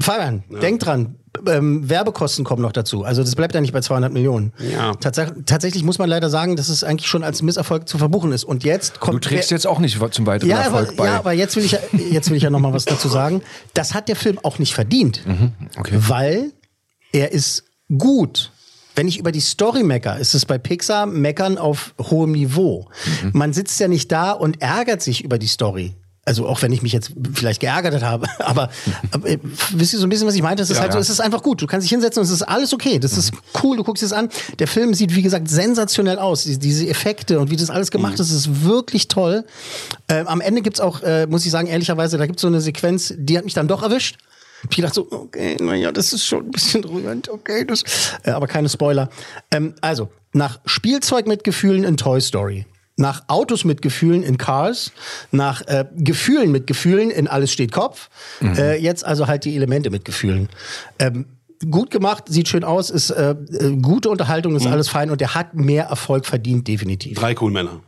[0.00, 1.16] Fabian, denk dran.
[1.46, 3.04] Ähm, Werbekosten kommen noch dazu.
[3.04, 4.52] Also das bleibt ja nicht bei 200 Millionen.
[4.58, 4.94] Ja.
[4.94, 8.42] Tats tatsächlich muss man leider sagen, dass es eigentlich schon als Misserfolg zu verbuchen ist.
[8.44, 11.06] Und jetzt kommt Du trägst jetzt auch nicht zum weiteren ja, aber, Erfolg bei.
[11.06, 11.78] ja, aber jetzt will ich ja,
[12.10, 13.42] jetzt will ich ja noch mal was dazu sagen.
[13.74, 15.98] Das hat der Film auch nicht verdient, Mhm, okay.
[16.08, 16.50] weil
[17.12, 17.64] er ist
[17.96, 18.50] gut.
[19.00, 22.86] Wenn ich über die Story mecker, ist es bei Pixar meckern auf hohem Niveau.
[23.22, 23.30] Mhm.
[23.32, 25.94] Man sitzt ja nicht da und ärgert sich über die Story.
[26.26, 28.68] Also auch wenn ich mich jetzt vielleicht geärgert habe, aber,
[29.10, 29.38] aber äh,
[29.72, 30.62] wisst ihr so ein bisschen, was ich meinte?
[30.62, 31.62] Es ist Ja, halt so, es ist einfach gut.
[31.62, 32.98] Du kannst dich hinsetzen und es ist alles okay.
[32.98, 33.32] Das ist
[33.62, 34.28] cool, du guckst es an.
[34.58, 36.44] Der Film sieht, wie gesagt, sensationell aus.
[36.44, 39.46] Die- Diese Effekte und wie das alles gemacht ist, ist wirklich toll.
[40.10, 43.14] Ähm, am Ende gibt's auch, äh, muss ich sagen, ehrlicherweise, da gibt's so eine Sequenz,
[43.16, 44.18] die hat mich dann doch erwischt.
[44.68, 47.82] Ich gedacht so, okay, naja, das ist schon ein bisschen rührend, okay, das,
[48.24, 49.08] äh, aber keine Spoiler.
[49.50, 54.92] Ähm, also, nach Spielzeug mit Gefühlen in Toy Story, nach Autos mit Gefühlen in Cars,
[55.32, 58.10] nach äh, Gefühlen mit Gefühlen in Alles steht Kopf,
[58.42, 60.48] äh, jetzt also halt die Elemente mit Gefühlen.
[60.98, 61.26] Ähm,
[61.70, 65.34] gut gemacht, sieht schön aus, ist äh, äh, gute Unterhaltung, ist alles fein und der
[65.34, 67.18] hat mehr Erfolg verdient, definitiv.
[67.18, 67.80] Drei cool Männer.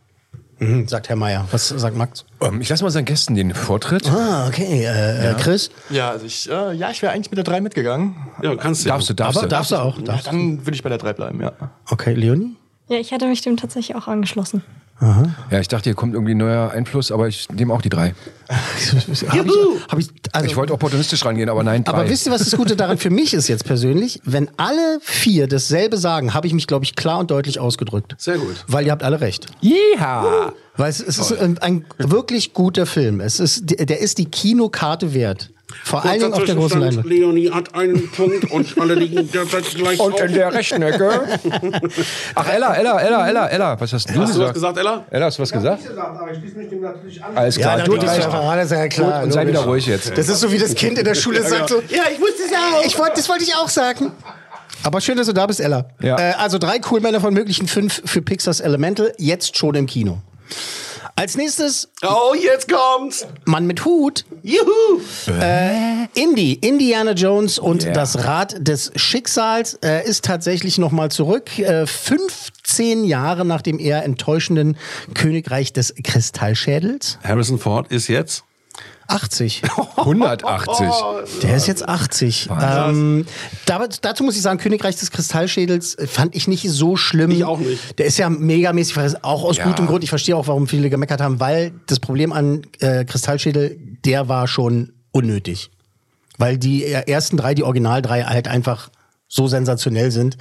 [0.62, 1.46] Mhm, sagt Herr Meier.
[1.50, 2.24] Was sagt Max?
[2.40, 4.08] Ähm, ich lasse mal unseren Gästen den Vortritt.
[4.08, 4.84] Ah, okay.
[4.84, 5.70] Äh, äh, Chris?
[5.90, 8.14] Ja, also ich, äh, ja, ich wäre eigentlich mit der 3 mitgegangen.
[8.42, 8.88] Ja, kannst du.
[8.88, 9.50] Darfst du, darfst Aber du.
[9.50, 9.98] darfst du auch.
[9.98, 10.26] Ja, Darfst.
[10.28, 11.52] dann würde ich bei der 3 bleiben, ja.
[11.90, 12.54] Okay, Leonie?
[12.88, 14.62] Ja, ich hätte mich dem tatsächlich auch angeschlossen.
[15.50, 18.14] Ja, ich dachte, hier kommt irgendwie ein neuer Einfluss, aber ich nehme auch die drei.
[18.48, 19.52] Hab ich,
[19.88, 21.94] hab ich, also, Ich wollte opportunistisch rangehen, aber nein, drei.
[21.94, 24.20] aber wisst ihr, was das Gute daran für mich ist jetzt persönlich?
[24.24, 28.14] Wenn alle vier dasselbe sagen, habe ich mich, glaube ich, klar und deutlich ausgedrückt.
[28.18, 28.64] Sehr gut.
[28.68, 29.46] Weil ihr habt alle recht.
[29.60, 30.52] Yeeha!
[30.76, 33.20] Weil es, es ist ein, ein wirklich guter Film.
[33.20, 35.50] Es ist, der ist die Kinokarte wert.
[35.84, 37.06] Vor allen Dingen auf der großen Leinwand.
[37.06, 41.10] Leonie hat einen Punkt und alle liegen derzeit gleich Und in der rechten Ecke.
[42.34, 43.80] Ach, Ella, Ella, Ella, Ella, Ella.
[43.80, 44.54] Was hast du Hast du was gesagt?
[44.54, 45.04] gesagt, Ella?
[45.10, 45.82] Ella, hast du was gesagt?
[45.96, 47.36] aber ich schließe mich dem natürlich an.
[47.36, 49.12] Alles klar, Ja, du hast alles ja klar.
[49.20, 50.16] Gut, und sei wieder ruhig jetzt.
[50.16, 52.50] Das ist so wie das Kind in der Schule sagt so, Ja, ich wusste es
[52.50, 52.84] ja auch.
[52.84, 54.12] ich wollte, das wollte ich auch sagen.
[54.82, 55.86] Aber schön, dass du da bist, Ella.
[56.00, 56.18] Ja.
[56.18, 60.18] Äh, also drei Coolmänner von möglichen fünf für Pixars Elemental, jetzt schon im Kino.
[61.14, 63.26] Als nächstes Oh, jetzt kommt's.
[63.44, 64.24] Mann mit Hut.
[64.42, 65.00] Juhu.
[65.28, 67.92] Äh, Indy, Indiana Jones und Yeah.
[67.92, 71.58] das Rad des Schicksals äh, ist tatsächlich nochmal zurück.
[71.58, 74.76] Äh, 15 Jahre nach dem eher enttäuschenden
[75.14, 77.18] Königreich des Kristallschädels.
[77.22, 78.44] Harrison Ford ist jetzt
[79.14, 79.62] 80.
[79.96, 80.86] 180.
[81.42, 82.48] Der ist jetzt 80.
[82.60, 83.26] Ähm,
[83.66, 87.30] da, dazu muss ich sagen, Königreich des Kristallschädels äh, fand ich nicht so schlimm.
[87.30, 87.98] Ich auch nicht.
[87.98, 89.64] Der ist ja megamäßig, auch aus Ja.
[89.64, 90.02] gutem Grund.
[90.04, 94.48] Ich verstehe auch, warum viele gemeckert haben, weil das Problem an äh, Kristallschädel, der war
[94.48, 95.70] schon unnötig.
[96.38, 98.90] Weil die ersten drei, die Original drei, halt einfach
[99.28, 100.36] so sensationell sind.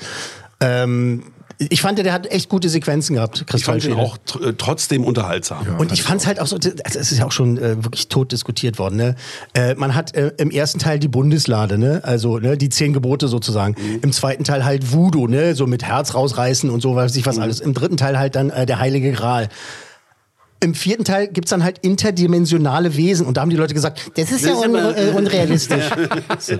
[0.59, 1.31] Ähm,
[1.69, 5.03] ich fand, der hat echt gute Sequenzen gehabt, ich fand ihn auch tr äh, trotzdem
[5.03, 5.75] unterhaltsam.
[5.77, 8.31] Und ich fand's halt auch so, also es ist ja auch schon äh, wirklich tot
[8.31, 8.95] diskutiert worden.
[8.95, 9.15] Ne?
[9.53, 12.01] Äh, man hat äh, im ersten Teil die Bundeslade, ne?
[12.03, 13.75] also ne, die zehn Gebote sozusagen.
[14.01, 15.55] Im zweiten Teil halt Voodoo, ne?
[15.55, 17.59] so mit Herz rausreißen und so, weiß ich was alles.
[17.59, 19.49] Im dritten Teil halt dann äh, der Heilige Gral.
[20.63, 24.31] Im vierten Teil gibt's dann halt interdimensionale Wesen und da haben die Leute gesagt, das
[24.31, 25.85] ist ja un äh, unrealistisch.
[26.39, 26.53] so?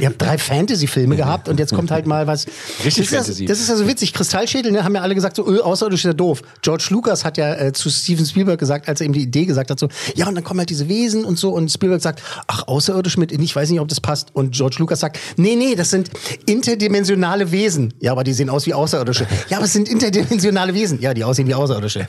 [0.00, 2.46] Ihr habt drei Fantasy-Filme gehabt und jetzt kommt halt mal was.
[2.84, 3.42] Richtig das, ist, Fantasy.
[3.44, 4.12] ja- das ist ja so witzig.
[4.12, 6.42] Kristallschädel, ne, haben ja alle gesagt, so, öh, außerirdisch ist ja doof.
[6.62, 9.70] George Lucas hat ja äh, zu Steven Spielberg gesagt, als er ihm die Idee gesagt
[9.70, 11.50] hat, so, ja, und dann kommen halt diese Wesen und so.
[11.50, 14.30] Und Spielberg sagt, ach, außerirdisch mit, ich weiß nicht, ob das passt.
[14.34, 16.10] Und George Lucas sagt, nee, nee, das sind
[16.46, 17.94] interdimensionale Wesen.
[18.00, 19.26] Ja, aber die sehen aus wie Außerirdische.
[19.48, 21.00] Ja, aber es sind interdimensionale Wesen.
[21.00, 22.08] Ja, die aussehen wie Außerirdische.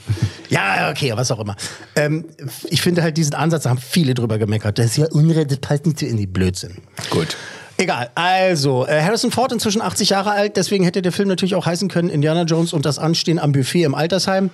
[0.49, 1.55] Ja, okay, was auch immer.
[1.95, 2.25] Ähm,
[2.69, 4.79] ich finde halt diesen Ansatz, da haben viele drüber gemeckert.
[4.79, 6.77] Das ist ja unreal, das passt nicht so in die Blödsinn.
[7.09, 7.37] Gut.
[7.79, 11.67] Egal, also äh, Harrison Ford inzwischen 80 Jahre alt, deswegen hätte der Film natürlich auch
[11.67, 14.49] heißen können Indiana Jones und das Anstehen am Buffet im Altersheim.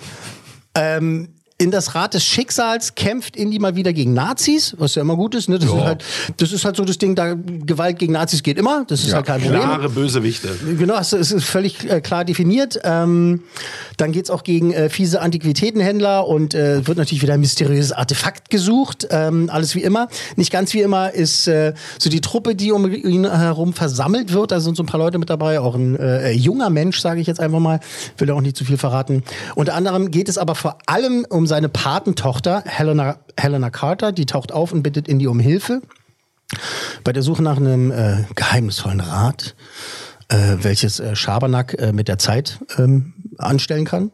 [0.75, 1.29] Ähm,
[1.63, 5.33] in das Rad des Schicksals kämpft Indy mal wieder gegen Nazis, was ja immer gut
[5.33, 5.47] ist.
[5.47, 5.57] Ne?
[5.59, 6.03] Das, ist halt,
[6.37, 8.83] das ist halt so das Ding, da Gewalt gegen Nazis geht immer.
[8.87, 9.61] Das ist Ja, halt kein Problem.
[9.61, 10.49] klare Bösewichte.
[10.77, 12.79] Genau, es es ist völlig äh, klar definiert.
[12.83, 13.43] Ähm,
[13.97, 18.49] dann geht's auch gegen äh, fiese Antiquitätenhändler und äh, wird natürlich wieder ein mysteriöses Artefakt
[18.49, 19.07] gesucht.
[19.11, 20.09] Ähm, alles wie immer.
[20.35, 24.51] Nicht ganz wie immer ist äh, so die Truppe, die um ihn herum versammelt wird.
[24.51, 27.27] Da sind so ein paar Leute mit dabei, auch ein äh, junger Mensch, sage ich
[27.27, 27.79] jetzt einfach mal.
[28.17, 29.23] Will auch nicht zu viel verraten.
[29.55, 34.11] Unter anderem geht es aber vor allem um seine Patentochter Helena, Helena Carter.
[34.11, 35.83] Die taucht auf und bittet Indy um Hilfe
[37.03, 39.53] bei der Suche nach einem äh, geheimnisvollen Rat,
[40.29, 44.11] äh, welches äh, Schabernack äh, mit der Zeit ähm, anstellen kann.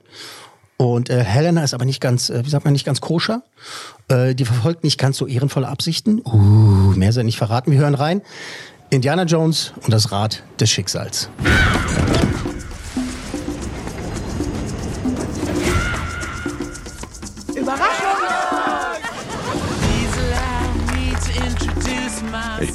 [0.75, 3.43] Und äh, Helena ist aber nicht ganz, äh, wie sagt man, nicht ganz koscher.
[4.09, 6.19] Äh, die verfolgt nicht ganz so ehrenvolle Absichten.
[6.19, 7.71] Uh, mehr sei nicht verraten.
[7.71, 8.21] Wir hören rein.
[8.89, 11.29] Indiana Jones und das Rad des Schicksals.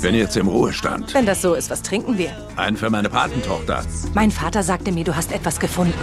[0.05, 1.15] Bin jetzt im Ruhestand.
[1.15, 2.29] Wenn das so ist, was trinken wir?
[2.57, 3.83] Ein für meine Patentochter.
[4.13, 5.99] Mein Vater sagte mir, du hast etwas gefunden.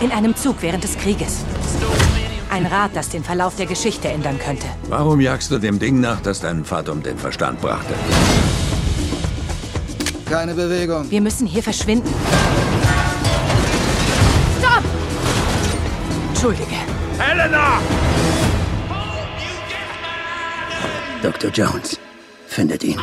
[0.00, 1.44] In einem Zug während des Krieges.
[2.50, 4.66] Ein Rad, das den Verlauf der Geschichte ändern könnte.
[4.88, 7.92] Warum jagst du dem Ding nach, das deinen Vater um den Verstand brachte?
[10.24, 11.10] Keine Bewegung.
[11.10, 12.14] Wir müssen hier verschwinden.
[14.58, 14.84] Stopp!
[16.30, 16.76] Entschuldige.
[17.18, 17.78] Helena!
[21.22, 21.50] Dr.
[21.50, 21.98] Jones,
[22.54, 23.00] findet ihn.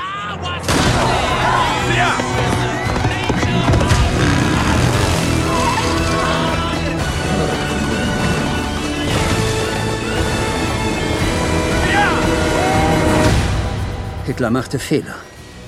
[14.26, 15.16] Hitler machte Fehler.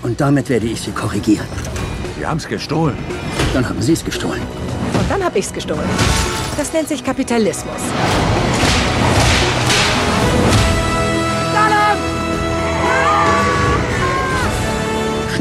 [0.02, 1.46] Und damit werde ich sie korrigieren.
[2.18, 2.98] Sie haben's gestohlen.
[3.54, 4.42] Dann haben Sie es gestohlen.
[4.94, 5.90] Und dann hab ich's gestohlen.
[6.58, 7.82] Das nennt sich Kapitalismus.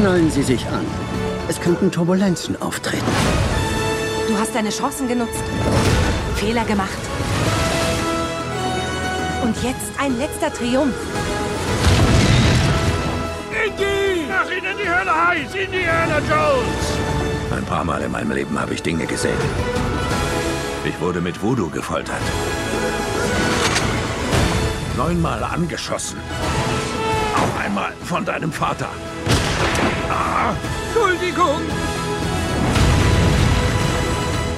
[0.03, 0.85] Schnallen Sie sich an.
[1.47, 3.05] Es könnten Turbulenzen auftreten.
[4.27, 5.41] Du hast deine Chancen genutzt.
[6.35, 6.89] Fehler gemacht.
[9.43, 10.93] Und jetzt ein letzter Triumph.
[13.65, 14.25] Indy!
[14.27, 15.55] Mach ihn in die Hölle heiß!
[15.55, 17.53] Indiana Jones!
[17.55, 19.39] Ein paar Mal in meinem Leben habe ich Dinge gesehen.
[20.83, 22.19] Ich wurde mit Voodoo gefoltert.
[24.97, 26.17] Neunmal angeschossen.
[27.37, 28.89] Auch einmal von deinem Vater.
[30.15, 30.53] Ah,
[30.85, 31.61] Entschuldigung!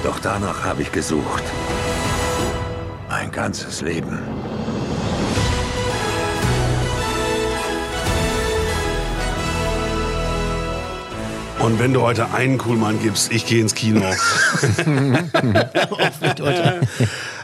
[0.04, 1.44] Doch danach habe ich gesucht.
[3.08, 4.18] Mein ganzes Leben.
[11.58, 14.02] Und wenn du heute einen Coolmann gibst, ich gehe ins Kino.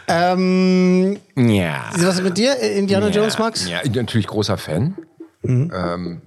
[0.08, 1.84] ähm, Ja.
[1.96, 3.66] Was ist mit dir, Indiana ja, Jones, Max?
[3.66, 4.98] Ja, natürlich großer Fan.
[5.44, 6.20] Ähm,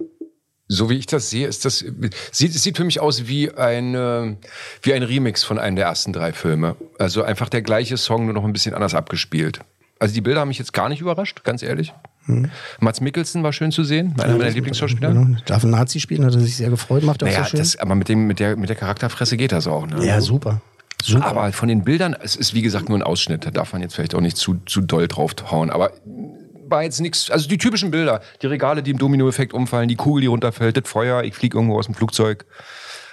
[0.68, 1.84] so wie ich das sehe, ist das
[2.32, 4.36] sieht, es sieht für mich aus wie ein
[4.82, 6.76] wie ein Remix von einem der ersten drei Filme.
[6.98, 9.60] Also einfach der gleiche Song, nur noch ein bisschen anders abgespielt.
[9.98, 11.94] Also die Bilder haben mich jetzt gar nicht überrascht, ganz ehrlich.
[12.26, 12.50] Mhm.
[12.80, 15.12] Mats Mikkelsen war schön zu sehen, einer meiner Lieblingsschauspieler.
[15.12, 15.38] Genau.
[15.46, 17.60] Darf ein Nazi spielen, hat er sich sehr gefreut, macht er auch Naja, so schön.
[17.60, 19.86] das, aber mit, dem, mit, der, mit der Charakterfresse geht das auch.
[19.86, 20.04] Ne?
[20.04, 20.60] ja, super.
[21.02, 21.26] Super.
[21.26, 23.94] Aber von den Bildern, es ist wie gesagt nur ein Ausschnitt, da darf man jetzt
[23.94, 25.70] vielleicht auch nicht zu, zu doll drauf hauen.
[25.70, 25.92] Aber
[26.68, 30.22] war jetzt nichts, also die typischen Bilder, die Regale, die im Dominoeffekt umfallen, die Kugel,
[30.22, 32.44] die runterfällt, das Feuer, ich fliege irgendwo aus dem Flugzeug.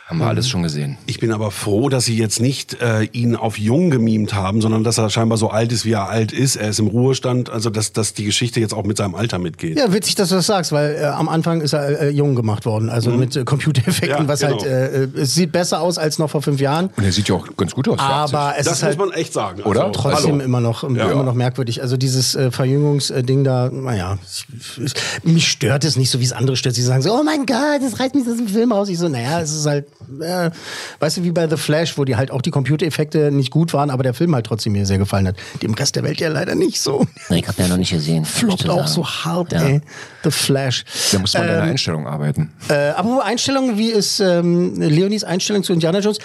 [0.06, 0.98] Haben wir alles schon gesehen.
[1.06, 4.84] Ich bin aber froh, dass sie jetzt nicht äh, ihn auf jung gemimt haben, sondern
[4.84, 6.58] dass er scheinbar so alt ist, wie er alt ist.
[6.58, 9.78] Er ist im Ruhestand, also dass, dass die Geschichte jetzt auch mit seinem Alter mitgeht.
[9.78, 12.66] Ja, witzig, dass du das sagst, weil äh, am Anfang ist er äh, jung gemacht
[12.66, 13.20] worden, also Mhm.
[13.20, 14.62] mit äh, Computereffekten, Ja, was genau.
[14.62, 16.90] halt, äh, es sieht besser aus als noch vor fünf Jahren.
[16.98, 17.98] Und er sieht ja auch ganz gut aus.
[18.00, 19.62] Aber es das ist halt muss man echt sagen.
[19.64, 19.86] Oder?
[19.86, 20.44] Also, trotzdem hallo.
[20.44, 21.12] immer noch Ja.
[21.12, 21.82] immer noch merkwürdig.
[21.82, 24.46] Also dieses äh, Verjüngungsding da, naja, ich,
[24.84, 24.94] ich,
[25.24, 26.76] mich stört es nicht so, wie es andere stört.
[26.76, 28.90] Sie sagen so, oh mein Gott, das reißt mich aus dem Film aus.
[28.90, 29.86] Ich so, naja, es ist halt,
[30.22, 30.52] äh,
[31.00, 33.90] weißt du, wie bei The Flash, wo die halt auch die Computereffekte nicht gut waren,
[33.90, 35.36] aber der Film halt trotzdem mir sehr gefallen hat.
[35.62, 37.06] Dem Rest der Welt ja leider nicht so.
[37.30, 38.26] Ich habe ja noch nicht gesehen.
[38.26, 39.64] Floppt auch so hart, Ja.
[39.64, 39.82] ey.
[40.24, 40.86] The Flash.
[41.12, 42.54] Da muss man an der Ähm, Einstellung arbeiten.
[42.70, 46.20] Äh, aber Einstellung, wie ist ähm, Leonis Einstellung zu Indiana Jones?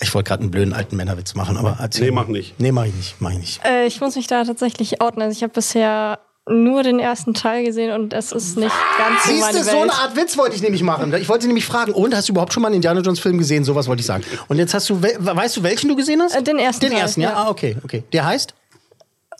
[0.00, 2.58] Ich wollte gerade einen blöden alten Männerwitz machen, aber erzähl Nee, mach nicht.
[2.60, 3.60] Nee, mach ich nicht, mach ich nicht.
[3.64, 5.20] Äh, ich muss mich da tatsächlich outen.
[5.22, 6.18] Also ich habe bisher
[6.50, 9.74] nur den ersten Teil gesehen und es ist nicht ganz so Siehst meine du, Welt.
[9.76, 11.12] so eine Art Witz wollte ich nämlich machen.
[11.14, 13.64] Ich wollte nämlich fragen, und hast du überhaupt schon mal einen Indiana Jones Film gesehen?
[13.64, 14.24] Sowas wollte ich sagen.
[14.48, 16.34] Und jetzt hast du, we- weißt du, welchen du gesehen hast?
[16.36, 17.32] Äh, den ersten Den Teil, ersten, ja?
[17.34, 18.02] Ah, okay, okay.
[18.12, 18.54] Der heißt?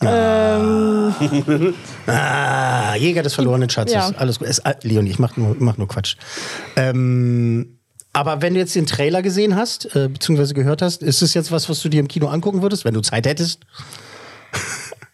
[0.01, 1.13] Ähm,
[2.07, 3.93] Ah, Jäger des verlorenen Schatzes.
[3.95, 4.11] Ja.
[4.17, 4.47] Alles gut.
[4.47, 6.15] Es, äh, Leonie, ich mach nur, mach nur Quatsch.
[6.75, 7.79] Ähm,
[8.13, 11.51] aber wenn du jetzt den Trailer gesehen hast, äh, beziehungsweise gehört hast, ist es jetzt
[11.51, 13.59] was, was du dir im Kino angucken würdest, wenn du Zeit hättest?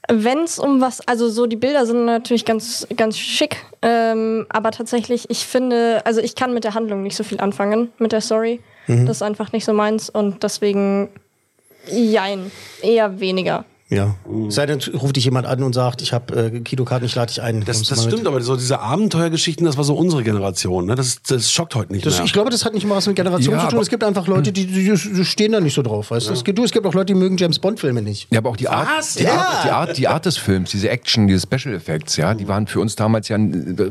[0.07, 4.71] Wenn es um was, also so die Bilder sind natürlich ganz, ganz schick, ähm, aber
[4.71, 8.21] tatsächlich, ich finde, also ich kann mit der Handlung nicht so viel anfangen, mit der
[8.21, 8.61] Story.
[8.87, 9.05] Mhm.
[9.05, 11.09] Das ist einfach nicht so meins und deswegen,
[11.87, 12.51] jein,
[12.81, 13.65] eher weniger.
[13.87, 14.15] Ja.
[14.49, 17.43] Sei denn, ruft dich jemand an und sagt, ich habe äh, Kinokarten, ich lade dich
[17.43, 17.63] ein.
[17.65, 18.13] Das, das mit?
[18.13, 20.87] stimmt, aber so diese Abenteuergeschichten, das war so unsere Generation.
[20.87, 20.95] Ne?
[20.95, 22.25] Das, das schockt heute nicht Das, mehr.
[22.25, 23.79] ich glaube, das hat nicht mal was mit Generation Ja, zu tun.
[23.81, 26.09] Es gibt einfach Leute, die, die, die stehen da nicht so drauf.
[26.09, 26.33] Weißt du?
[26.33, 28.27] Es, gibt, du, es gibt auch Leute, die mögen James Bond-Filme nicht.
[28.31, 28.87] Ja, aber auch die Art,
[29.19, 29.35] die, Ja.
[29.35, 32.65] Art, die, Art, die Art des Films, diese Action, diese Special Effects, ja, die waren
[32.65, 33.41] für uns damals ja äh,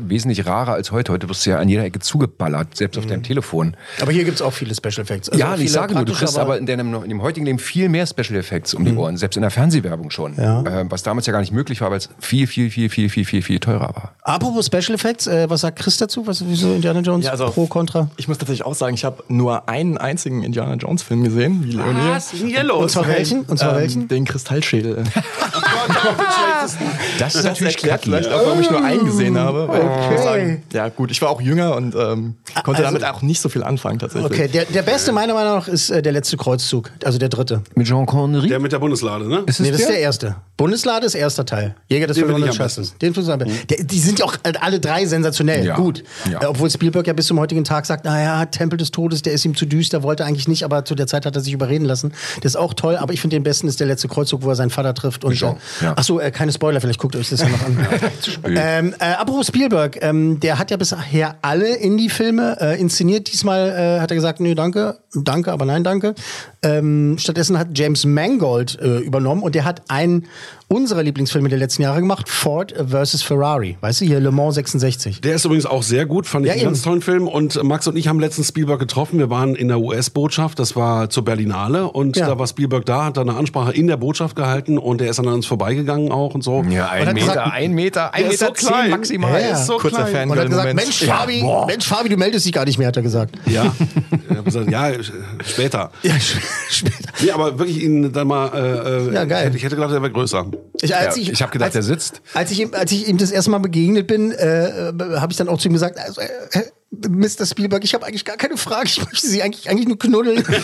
[0.09, 1.13] wesentlich rarer als heute.
[1.13, 3.77] Heute wirst du ja an jeder Ecke zugeballert, selbst auf deinem Telefon.
[4.01, 5.29] Aber hier gibt es auch viele Special Effects.
[5.29, 7.59] Also ja, viele ich sage nur, du kriegst aber in deinem, in dem heutigen Leben
[7.59, 9.51] viel mehr Special Effects um die Ohren, selbst in der
[9.85, 10.35] Fernsehwerbung schon.
[10.37, 10.61] Ja.
[10.61, 13.25] Äh, was damals ja gar nicht möglich war, weil es viel, viel, viel, viel, viel,
[13.25, 14.14] viel, viel teurer war.
[14.27, 16.25] Apropos Special Effects, äh, was sagt Chris dazu?
[16.25, 17.25] Was, wieso Indiana Jones?
[17.25, 18.09] Ja, also- Pro, Contra?
[18.17, 21.73] Ich muss tatsächlich auch sagen, ich habe nur einen einzigen Indiana Jones Film gesehen, wie
[21.73, 21.99] Leonie.
[22.09, 22.33] Was?
[22.33, 22.81] Ist denn hier los?
[22.81, 23.41] Und zwar welchen?
[23.43, 24.07] Und zwar Ähm, welchen?
[24.07, 25.03] Den Kristallschädel.
[27.19, 28.09] Das ist natürlich erklärt kacki.
[28.09, 29.67] vielleicht auch, warum ich nur einen gesehen habe.
[29.67, 30.23] Weil ich muss Okay.
[30.23, 33.49] sagen, ja gut, ich war auch jünger und ähm, konnte Also- damit auch nicht so
[33.49, 34.31] viel anfangen tatsächlich.
[34.31, 37.61] Okay, der, der beste meiner Meinung nach ist äh, der letzte Kreuzzug, also der dritte.
[37.75, 38.47] Mit Jean Connery?
[38.47, 39.43] Der mit der Bundeslade, ne?
[39.45, 39.95] Ist Nee, das ist der?
[39.95, 40.35] der erste.
[40.57, 41.75] Bundeslade ist erster Teil.
[41.87, 42.95] Jäger des Den verlorenen Schatzes.
[42.97, 43.67] Den am besten.
[43.67, 45.65] Der, die sind ja auch alle drei sensationell.
[45.65, 45.75] Ja.
[45.75, 46.03] Gut.
[46.29, 46.41] Ja.
[46.41, 49.45] Äh, obwohl Spielberg ja bis zum heutigen Tag sagt, naja, Tempel des Todes, der ist
[49.45, 52.13] ihm zu düster, wollte eigentlich nicht, aber zu der Zeit hat er sich überreden lassen.
[52.41, 54.55] Das ist auch toll, aber ich finde den besten ist der letzte Kreuzzug, wo er
[54.55, 55.23] seinen Vater trifft.
[55.23, 55.55] Und, äh.
[55.95, 57.87] Ach so, äh, keine Spoiler, vielleicht guckt ihr euch das ja noch an.
[58.55, 63.31] ähm, äh, apropos Spielberg, ähm, der hat ja bisher alle Indie-Filme äh, inszeniert.
[63.31, 66.15] Diesmal äh, hat er gesagt, nö, danke, danke, aber nein, danke.
[66.61, 70.27] Ähm, stattdessen hat James Mangold äh, übernommen und der hat einen
[70.67, 73.21] unserer Lieblingsfilme der letzten Jahre gemacht, Ford vs.
[73.21, 73.77] Ferrari.
[73.81, 75.21] Weißt du, hier Le Mans 66.
[75.21, 76.83] Der ist übrigens auch sehr gut, fand ich Ja, einen ganz eben.
[76.85, 77.27] tollen Film.
[77.27, 79.19] Und Max und ich haben letztens Spielberg getroffen.
[79.19, 81.87] Wir waren in der US-Botschaft, das war zur Berlinale.
[81.91, 82.27] Und Ja.
[82.27, 85.19] da war Spielberg da, hat da eine Ansprache in der Botschaft gehalten und der ist
[85.19, 86.63] dann an uns vorbeigegangen auch und so.
[86.69, 88.81] Ja, ein Meter, gesagt- ein Meter, ein Meter so klein.
[88.83, 89.41] zehn maximal.
[89.41, 90.29] Ja, so Kurzer klein.
[90.29, 90.75] Und hat gesagt, Fangirl-Moment.
[90.75, 91.65] Mensch, Fabi, boah.
[91.67, 93.35] Mensch, Fabi, du meldest dich gar nicht mehr, hat er gesagt.
[93.45, 93.73] Ja,
[94.29, 94.91] ich gesagt, ja,
[95.43, 95.91] später.
[96.03, 96.13] Ja,
[96.69, 96.95] später.
[97.21, 98.47] Nee, aber wirklich ihn dann mal.
[98.53, 99.51] Äh, äh, Ja, geil.
[99.55, 100.45] Ich hätte gedacht, er wäre größer.
[100.81, 102.21] Ich, als Ja, ich, ich habe gedacht, als, der sitzt.
[102.33, 105.49] Als ich, ihm, als ich ihm das erste Mal begegnet bin, äh, habe ich dann
[105.49, 106.63] auch zu ihm gesagt, also, äh, äh,
[107.07, 107.45] Mr.
[107.45, 110.43] Spielberg, ich habe eigentlich gar keine Frage, ich möchte Sie eigentlich, eigentlich nur knuddeln.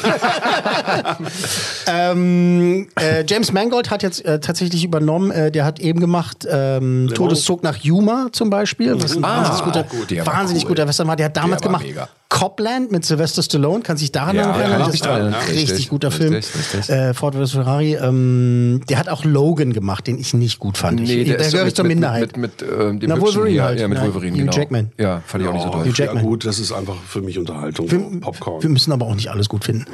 [1.87, 7.09] ähm, äh, James Mangold hat jetzt äh, tatsächlich übernommen, äh, der hat eben gemacht ähm,
[7.13, 10.69] Todeszug nach Yuma zum Beispiel, was ein Ah, wahnsinnig guter, gut, der war wahnsinnig cool.
[10.69, 11.15] guter Western war.
[11.15, 12.09] Der hat damals Der war gemacht mega.
[12.29, 14.81] Copland mit Sylvester Stallone, kann sich daran Ja, ja, erinnern?
[14.83, 15.33] kann Das ein erinnern.
[15.49, 16.33] richtig Richtig, guter Film.
[16.33, 16.89] richtig.
[16.89, 17.51] Äh, Ford vs.
[17.51, 17.95] Ferrari.
[17.95, 21.01] Ähm, der hat auch Logan gemacht, den ich nicht gut fand.
[21.01, 22.37] Nee, ich, der da ist gehöre ich mit, zur mit, Minderheit.
[22.37, 23.63] Mit, mit, ähm, dem Na, Wolverine hier.
[23.65, 23.79] halt.
[23.81, 24.53] Ja, mit Wolverine, Hugh genau.
[24.57, 24.91] Jackman.
[24.97, 25.85] Ja, fand ich auch nicht so Ja, toll.
[25.85, 26.20] Hugh Jackman.
[26.21, 27.91] Gut, das ist einfach für mich Unterhaltung.
[27.91, 28.61] Wir, Popcorn.
[28.61, 29.85] wir müssen aber auch nicht alles gut finden.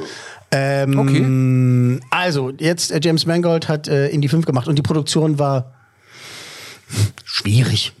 [0.50, 5.74] Ähm, Also, jetzt äh, James Mangold hat äh, Indie 5 gemacht und die Produktion war
[7.24, 7.92] schwierig.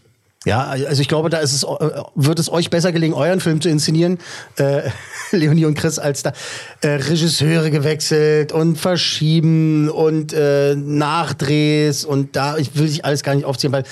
[0.44, 3.60] Ja, also ich glaube, da ist es, äh, wird es euch besser gelingen, euren Film
[3.60, 4.18] zu inszenieren,
[4.56, 4.82] äh,
[5.32, 6.32] Leonie und Chris, als da
[6.80, 13.34] äh, Regisseure gewechselt und verschieben und äh, Nachdrehs und da, ich will sich alles gar
[13.34, 13.84] nicht aufzählen, weil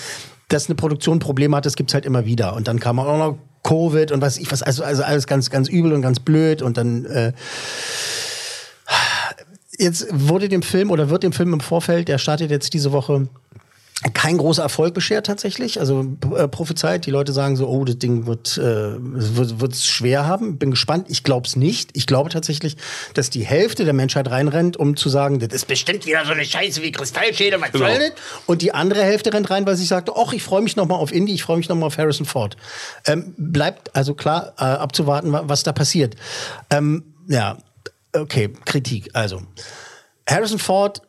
[0.48, 2.54] dass eine Produktion Probleme hat, das gibt's halt immer wieder.
[2.54, 5.68] Und dann kam auch noch Covid und was ich was, also, also alles ganz, ganz
[5.68, 7.32] übel und ganz blöd und dann äh,
[9.78, 13.28] jetzt wurde dem Film oder wird dem Film im Vorfeld, der startet jetzt diese Woche,
[14.12, 15.80] kein großer Erfolg beschert tatsächlich.
[15.80, 16.04] Also
[16.36, 18.62] äh, prophezeit, die Leute sagen so, oh, das Ding wird äh,
[18.98, 20.58] wird wird's schwer haben.
[20.58, 21.06] Bin gespannt.
[21.08, 21.90] Ich glaube es nicht.
[21.94, 22.76] Ich glaube tatsächlich,
[23.14, 26.44] dass die Hälfte der Menschheit reinrennt, um zu sagen, das ist bestimmt wieder so eine
[26.44, 27.86] Scheiße wie Kristallschädel, was Genau.
[27.86, 28.12] soll das?
[28.44, 30.96] Und die andere Hälfte rennt rein, weil sie sagt, ach, ich freue mich noch mal
[30.96, 32.56] auf Indie, ich freue mich noch mal auf Harrison Ford.
[33.06, 36.16] Ähm, bleibt also klar äh, abzuwarten, wa- was da passiert.
[36.68, 37.56] Ähm, ja,
[38.12, 39.08] okay, Kritik.
[39.14, 39.40] Also
[40.28, 41.00] Harrison Ford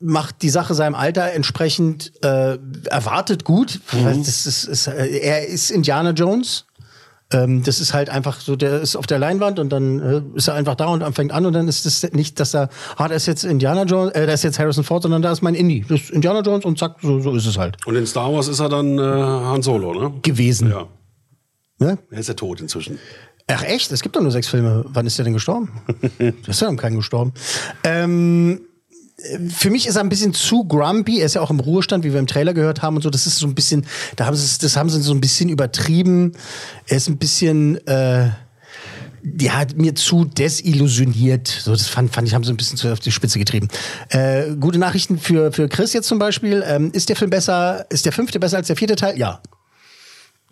[0.00, 3.80] macht die Sache seinem Alter entsprechend äh, erwartet gut.
[3.92, 4.18] Mhm.
[4.18, 6.66] Das ist, ist, äh, er ist Indiana Jones.
[7.32, 10.48] Ähm, das ist halt einfach so, der ist auf der Leinwand und dann äh, ist
[10.48, 13.14] er einfach da und fängt an und dann ist es nicht, dass er, ah, da
[13.14, 15.84] ist jetzt Indiana Jones, äh, da ist jetzt Harrison Ford, sondern da ist mein Indie.
[15.88, 17.76] Das ist Indiana Jones und zack, so, so ist es halt.
[17.86, 20.12] Und in Star Wars ist er dann äh, Han Solo, ne?
[20.22, 20.70] Gewesen.
[20.70, 20.88] Ja.
[21.78, 21.98] Ne?
[22.10, 22.98] Er ist ja tot inzwischen.
[23.46, 23.92] Ach echt?
[23.92, 24.84] Es gibt doch nur sechs Filme.
[24.88, 25.70] Wann ist der denn gestorben?
[26.46, 27.32] Ist ja noch kein gestorben.
[27.82, 28.60] Ähm,
[29.48, 31.20] für mich ist er ein bisschen zu grumpy.
[31.20, 33.10] Er ist ja auch im Ruhestand, wie wir im Trailer gehört haben und so.
[33.10, 36.32] Das ist so ein bisschen, da haben sie, das haben sie so ein bisschen übertrieben.
[36.86, 38.30] Er ist ein bisschen, äh,
[39.38, 41.48] ja, mir zu desillusioniert.
[41.48, 43.68] So, das fand, fand ich, haben sie ein bisschen zu auf die Spitze getrieben.
[44.08, 46.62] Äh, gute Nachrichten für, für Chris jetzt zum Beispiel.
[46.66, 49.18] Ähm, ist der Film besser, ist der fünfte besser als der vierte Teil?
[49.18, 49.40] Ja.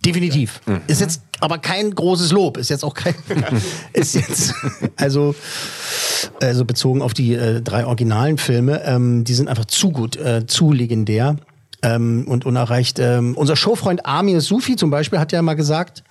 [0.08, 0.60] Definitiv.
[0.86, 2.56] Ist jetzt aber kein großes Lob.
[2.56, 3.14] Ist jetzt auch kein.
[3.92, 4.54] ist jetzt.
[4.96, 5.34] Also.
[6.40, 8.82] Also bezogen auf die äh, drei originalen Filme.
[8.84, 11.36] Ähm, die sind einfach zu gut, äh, zu legendär
[11.82, 12.98] ähm, und unerreicht.
[12.98, 16.02] Ähm, unser Showfreund Amir Sufi zum Beispiel hat ja mal gesagt,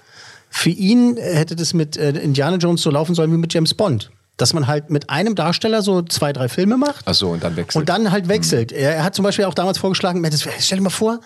[0.50, 4.12] für ihn hätte das mit äh, Indiana Jones so laufen sollen wie mit James Bond.
[4.38, 7.06] Dass man halt mit einem Darsteller so zwei, drei Filme macht.
[7.06, 7.82] Ach so, und dann wechselt.
[7.82, 8.72] Und dann halt wechselt.
[8.72, 8.78] Mhm.
[8.78, 10.24] Er, hat zum Beispiel auch damals vorgeschlagen,
[10.60, 11.20] stell dir mal vor,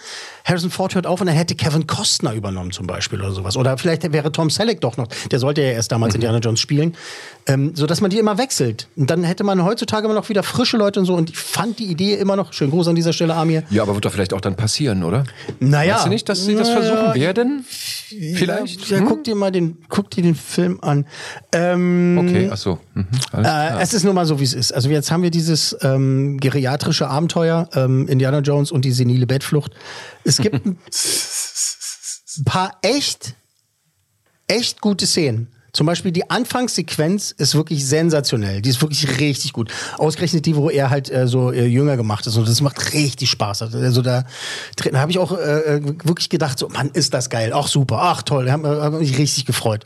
[0.46, 3.58] Harrison Ford hört auf und er hätte Kevin Costner übernommen zum Beispiel oder sowas.
[3.58, 6.16] Oder vielleicht wäre Tom Selleck doch noch, der sollte ja erst damals Mhm.
[6.22, 6.96] Indiana Jones spielen,
[7.48, 8.88] ähm, so dass man die immer wechselt.
[8.96, 11.14] Und dann hätte man heutzutage immer noch wieder frische Leute und so.
[11.16, 13.64] Und ich fand die Idee immer noch, schönen Gruß an dieser Stelle, Amir.
[13.70, 15.26] Ja, aber wird doch vielleicht auch dann passieren, oder?
[15.60, 15.94] Naja.
[15.96, 17.66] Meinst du nicht, dass sie das Naja, versuchen werden?
[18.36, 18.90] Vielleicht?
[18.90, 21.06] Ja, guck dir mal den, guck dir den Film an.
[21.52, 22.80] Ähm, Okay, ach so.
[23.34, 23.44] Mhm.
[23.44, 24.74] Äh, es ist nur mal so, wie es ist.
[24.74, 29.74] Also jetzt haben wir dieses ähm, geriatrische Abenteuer, ähm, Indiana Jones und die senile Bettflucht.
[30.24, 30.78] Es gibt ein
[32.46, 33.36] paar echt,
[34.48, 35.51] echt gute Szenen.
[35.74, 38.62] Zum Beispiel die Anfangssequenz ist wirklich sensationell.
[38.62, 39.72] Die ist wirklich richtig gut.
[39.98, 42.36] Ausgerechnet die, wo er halt äh, so äh, jünger gemacht ist.
[42.38, 43.62] Und das macht richtig Spaß.
[43.62, 44.26] Also da,
[44.76, 47.52] da habe ich auch äh, äh, wirklich gedacht, so, Mann, ist das geil.
[47.54, 48.46] Ach super, ach toll.
[48.46, 49.86] Da habe hab mich richtig gefreut.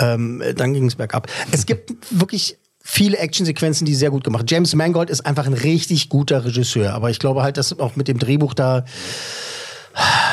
[0.00, 1.28] Ähm, dann ging es bergab.
[1.52, 4.50] Es gibt wirklich viele Actionsequenzen, die sehr gut gemacht.
[4.50, 6.94] James Mangold ist einfach ein richtig guter Regisseur.
[6.94, 8.84] Aber ich glaube halt, dass auch mit dem Drehbuch da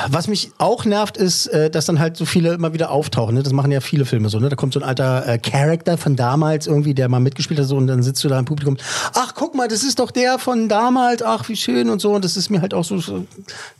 [0.09, 3.35] was mich auch nervt, ist, äh, dass dann halt so viele immer wieder auftauchen.
[3.35, 3.43] Ne?
[3.43, 4.39] Das machen ja viele Filme so.
[4.39, 4.49] Ne?
[4.49, 7.77] Da kommt so ein alter äh, Charakter von damals irgendwie, der mal mitgespielt hat, so,
[7.77, 8.77] und dann sitzt du da im Publikum.
[9.13, 11.21] Ach, guck mal, das ist doch der von damals.
[11.21, 12.13] Ach, wie schön und so.
[12.13, 13.25] Und das ist mir halt auch so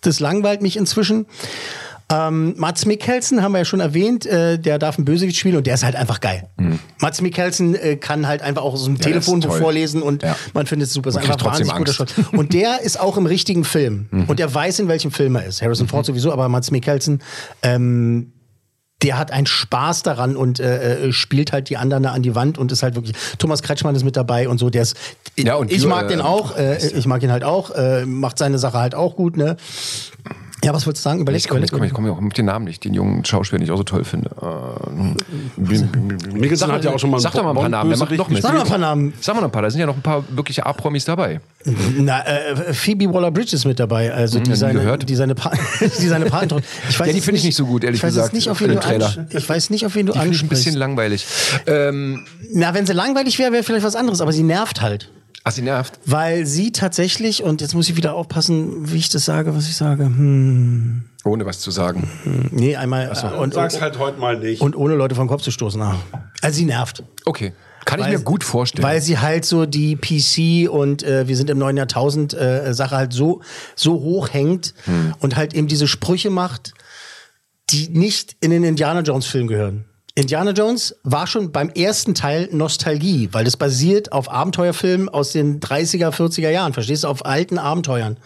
[0.02, 1.26] das langweilt mich inzwischen.
[2.12, 5.68] Ähm, Mats Mikkelsen haben wir ja schon erwähnt, äh, der darf einen Bösewicht spielen und
[5.68, 6.50] der ist halt einfach geil.
[7.00, 10.36] Mats Mikkelsen äh, kann halt einfach auch so ein Ja, Telefonbuch ist vorlesen und Ja.
[10.54, 11.10] man findet es super.
[11.10, 12.14] Ist Man kriegt einfach wahnsinnig guter Shot.
[12.32, 14.08] Und der ist auch im richtigen Film.
[14.28, 15.62] Und er weiß, in welchem Film er ist.
[15.62, 17.22] Harrison Ford sowieso, aber Mats Mikkelsen,
[17.62, 18.34] ähm,
[19.02, 22.36] der hat einen Spaß daran und äh, äh, spielt halt die anderen da an die
[22.36, 23.16] Wand und ist halt wirklich.
[23.38, 24.70] Thomas Kretschmann ist mit dabei und so.
[24.70, 24.98] Der ist.
[25.38, 26.58] Ja, und ich mag äh, den auch.
[26.58, 27.72] Äh, ich mag ihn halt auch.
[27.72, 29.38] Äh, macht seine Sache halt auch gut.
[29.38, 29.56] Ne?
[30.64, 31.22] Ja, was wolltest du sagen?
[31.22, 33.66] Überleg, Ich komme komm, ich komm auch mit den Namen nicht, den jungen Schauspieler, den
[33.66, 34.30] ich auch so toll finde.
[34.42, 35.62] Äh,
[36.34, 38.30] Mikkelsen hat ja auch schon mal Sag doch mal ein paar Namen, der macht noch
[38.30, 38.42] mit.
[38.42, 39.14] Sag mal ein paar Namen.
[39.22, 41.40] Sag mal noch ein paar, da sind ja noch ein paar wirkliche A-Promis dabei.
[41.98, 45.10] Na, äh, Phoebe Waller-Bridge ist mit dabei, also Hm, die, nie seine, gehört.
[45.10, 45.52] die seine, pa
[45.82, 46.66] die seine Patentochter.
[46.90, 48.50] Ich weiß Ja, die finde ich nicht so gut, ehrlich ich weiß gesagt, Jetzt nicht,
[48.50, 49.28] auf wen du Trailer.
[49.30, 50.66] ich weiß nicht, auf wen du Die finde ich ein ansprichst.
[50.66, 51.26] bisschen langweilig.
[51.68, 55.10] Ähm, Na, wenn sie langweilig wäre, wäre vielleicht was anderes, aber sie nervt halt.
[55.44, 56.00] Ach, sie nervt.
[56.06, 59.76] Weil sie tatsächlich, und jetzt muss ich wieder aufpassen, wie ich das sage, was ich
[59.76, 60.06] sage.
[60.06, 62.10] Hm, Ohne was zu sagen.
[62.52, 63.06] nee, einmal.
[63.12, 64.62] äh, und, Sag's halt heute mal nicht.
[64.62, 65.82] und ohne Leute vom Kopf zu stoßen.
[65.82, 65.96] Ah.
[66.42, 67.04] Also sie nervt.
[67.26, 67.54] Okay.
[67.86, 68.84] Kann ich Weil- mir gut vorstellen.
[68.88, 72.96] Weil sie halt so die PC und äh, wir sind im neuen Jahrtausend äh, Sache
[72.96, 73.42] halt so,
[73.76, 75.14] so hoch hängt Hm.
[75.20, 76.74] und halt eben diese Sprüche macht,
[77.72, 79.86] die nicht in den Indiana Jones Film gehören.
[80.20, 85.60] Indiana Jones war schon beim ersten Teil Nostalgie, weil das basiert auf Abenteuerfilmen aus den
[85.60, 88.18] 30er, 40er Jahren, verstehst du, auf alten Abenteuern.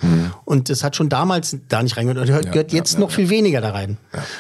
[0.46, 3.62] Und das hat schon damals da nicht reingehört und gehört, gehört jetzt noch viel weniger
[3.62, 3.98] da rein.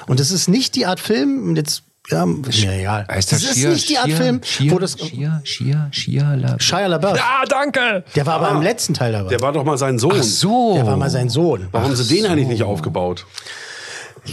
[0.08, 3.08] Und das ist nicht die Art Film, und jetzt, ja, ist mir egal.
[3.10, 5.88] Heißt das das ist Shia- nicht die Art Shia- Film, Shia- wo das, Shia, Shia,
[5.91, 7.18] Shia, La Shia LaBeouf.
[7.18, 8.04] Ja, danke!
[8.16, 9.30] Der war aber im letzten Teil dabei.
[9.30, 10.14] Der war doch mal sein Sohn.
[10.18, 10.74] Ach so.
[10.76, 11.68] Der war mal sein Sohn.
[11.72, 13.26] Warum haben sie den eigentlich nicht aufgebaut?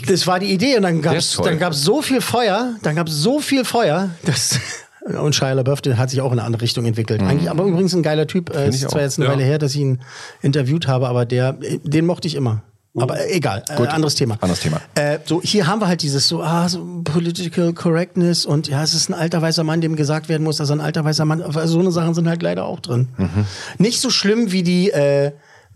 [0.07, 1.33] Das war die Idee und dann gab es
[1.83, 4.59] so viel Feuer, dann gab es so viel Feuer, dass
[5.21, 7.23] und Shia LaBeouf, der hat sich auch in eine andere Richtung entwickelt.
[7.23, 8.51] Eigentlich, aber übrigens ein geiler Typ.
[8.51, 8.59] Äh, Mhm.
[8.63, 9.05] Find ist ich zwar auch.
[9.05, 9.33] jetzt eine Ja.
[9.33, 10.01] Weile her, dass ich ihn
[10.43, 12.63] interviewt habe, aber der, den mochte ich immer.
[12.97, 13.89] Aber äh, egal, äh, Gut.
[13.89, 14.37] anderes Thema.
[14.41, 14.81] Anderes Thema.
[14.97, 18.95] Äh, so, hier haben wir halt dieses so, ah, so Political Correctness und ja, es
[18.95, 21.41] ist ein alter weißer Mann, dem gesagt werden muss, dass er ein alter weißer Mann,
[21.41, 23.09] aber so eine Sachen sind halt leider auch drin.
[23.17, 23.47] Mhm.
[23.79, 25.31] Nicht so schlimm, wie die äh,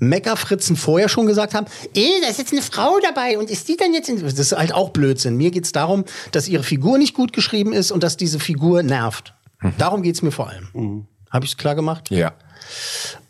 [0.08, 3.76] Meckerfritzen vorher schon gesagt haben, eh, da ist jetzt eine Frau dabei und ist die
[3.76, 5.36] dann jetzt in Das ist halt auch Blödsinn.
[5.36, 9.34] Mir geht's darum, dass ihre Figur nicht gut geschrieben ist und dass diese Figur nervt.
[9.78, 11.06] Darum geht's mir vor allem.
[11.30, 12.10] Habe ich es klar gemacht?
[12.10, 12.32] Ja.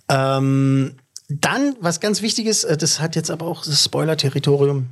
[0.08, 0.96] Ähm,
[1.28, 4.88] dann, was ganz wichtig ist, äh, das hat jetzt aber auch das Spoiler-Territorium.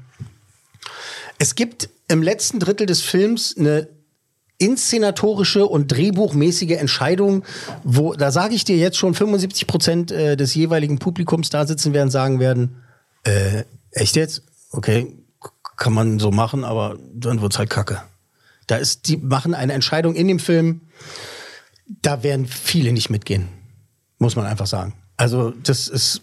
[1.38, 3.88] Es gibt im letzten Drittel des Films eine
[4.62, 7.44] inszenatorische und drehbuchmäßige Entscheidung,
[7.82, 11.92] wo, da sage ich dir jetzt schon, 75 Prozent äh, des jeweiligen Publikums da sitzen
[11.92, 12.76] werden, sagen werden,
[13.24, 14.42] äh, echt jetzt?
[14.70, 15.16] Okay,
[15.76, 18.02] kann man so machen, aber dann wird's halt kacke.
[18.68, 20.82] Da ist, die machen eine Entscheidung in dem Film,
[21.86, 23.48] da werden viele nicht mitgehen.
[24.18, 24.94] Muss man einfach sagen.
[25.16, 26.22] Also, das ist,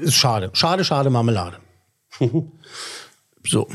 [0.00, 0.50] ist schade.
[0.52, 1.58] Schade, schade, Marmelade.
[3.44, 3.66] So.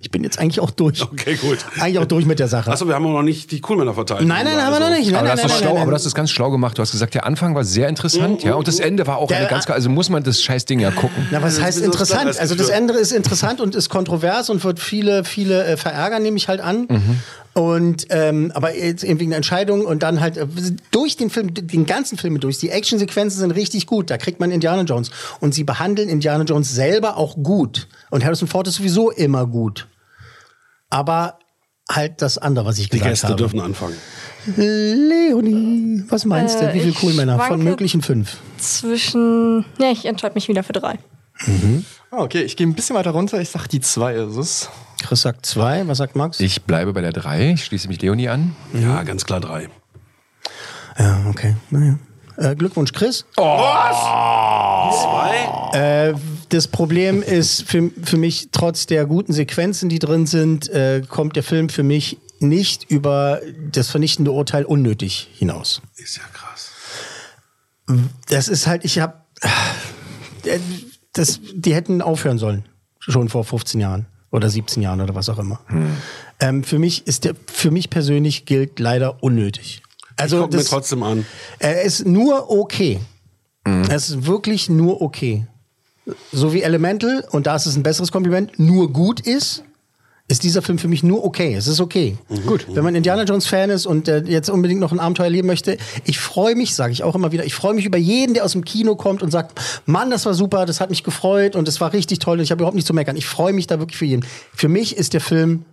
[0.00, 1.02] Ich bin jetzt eigentlich auch durch.
[1.02, 1.58] Okay, gut.
[1.80, 2.70] Eigentlich auch durch mit der Sache.
[2.70, 4.20] Achso, wir haben auch noch nicht die Coolmänner verteilt.
[4.20, 5.06] Also, Nein, nein, haben wir noch nicht.
[5.10, 6.78] Nein, aber, nein, das nein, ist schlau, nein, aber das ist ganz schlau gemacht.
[6.78, 9.38] Du hast gesagt, der Anfang war sehr interessant, ja, und das Ende war auch Der-
[9.38, 11.26] eine ganz, also muss man das scheiß Ding ja gucken.
[11.32, 12.20] Na, was heißt das interessant?
[12.20, 12.68] alles Also das?
[12.68, 16.60] Ende ist interessant und ist kontrovers und wird viele, viele äh, verärgern, nehme ich halt
[16.60, 16.86] an.
[17.54, 20.46] Und ähm, aber jetzt irgendwie eine Entscheidung und dann halt äh,
[20.90, 22.58] durch den Film, den ganzen Film durch.
[22.58, 24.10] Die Actionsequenzen sind richtig gut.
[24.10, 27.86] Da kriegt man Indiana Jones und sie behandeln Indiana Jones selber auch gut.
[28.10, 29.86] Und Harrison Ford ist sowieso immer gut.
[30.90, 31.38] Aber
[31.88, 33.36] halt das andere, was ich Die gesagt Gäste habe.
[33.36, 33.94] dürfen anfangen.
[34.56, 36.64] Leonie, was meinst du?
[36.68, 38.36] Äh, Wie viele Coolmänner von möglichen fünf?
[38.58, 39.64] Zwischen.
[39.78, 40.98] Ja, ich entscheide mich wieder für drei.
[41.38, 41.46] Ah,
[42.16, 43.40] Okay, ich gehe ein bisschen weiter runter.
[43.40, 44.68] Ich sag, die zwei ist es.
[45.02, 45.86] Chris sagt zwei.
[45.88, 46.40] Was sagt Max?
[46.40, 47.52] Ich bleibe bei der 3.
[47.52, 48.54] Ich schließe mich Leonie an.
[48.72, 49.68] Ja, ganz klar drei.
[50.98, 51.56] Ja, okay.
[51.70, 51.98] Naja.
[52.36, 53.24] Äh, Glückwunsch, Chris.
[53.36, 53.58] Oh.
[54.92, 55.78] Zwei?
[55.78, 56.14] Äh,
[56.48, 61.36] das Problem ist für, für mich, trotz der guten Sequenzen, die drin sind, äh, kommt
[61.36, 63.40] der Film für mich nicht über
[63.70, 65.80] das vernichtende Urteil unnötig hinaus.
[65.96, 66.70] Ist ja krass.
[68.28, 69.14] Das ist halt, ich habe,
[71.14, 72.64] das, die hätten aufhören sollen,
[72.98, 75.60] schon vor 15 Jahren oder 17 Jahren oder was auch immer.
[76.40, 79.82] Ähm, für mich ist der, für mich persönlich gilt leider unnötig.
[80.16, 81.24] Also ich guck mir trotzdem an.
[81.58, 83.00] er ist nur okay.
[83.64, 85.46] Er ist wirklich nur okay.
[86.32, 89.64] So wie Elemental, und da ist es ein besseres Kompliment, nur gut ist,
[90.34, 91.54] ist dieser Film für mich nur okay.
[91.54, 92.18] Es ist okay.
[92.46, 92.66] Gut.
[92.68, 95.78] Wenn man Indiana Jones Fan ist und äh, jetzt unbedingt noch ein Abenteuer erleben möchte,
[96.04, 98.52] ich freue mich, sage ich auch immer wieder, ich freue mich über jeden, der aus
[98.52, 101.80] dem Kino kommt und sagt, Mann, das war super, das hat mich gefreut und es
[101.80, 103.16] war richtig toll und ich habe überhaupt nicht zu meckern.
[103.16, 104.24] Ich freue mich da wirklich für jeden.
[104.52, 105.64] Für mich ist der Film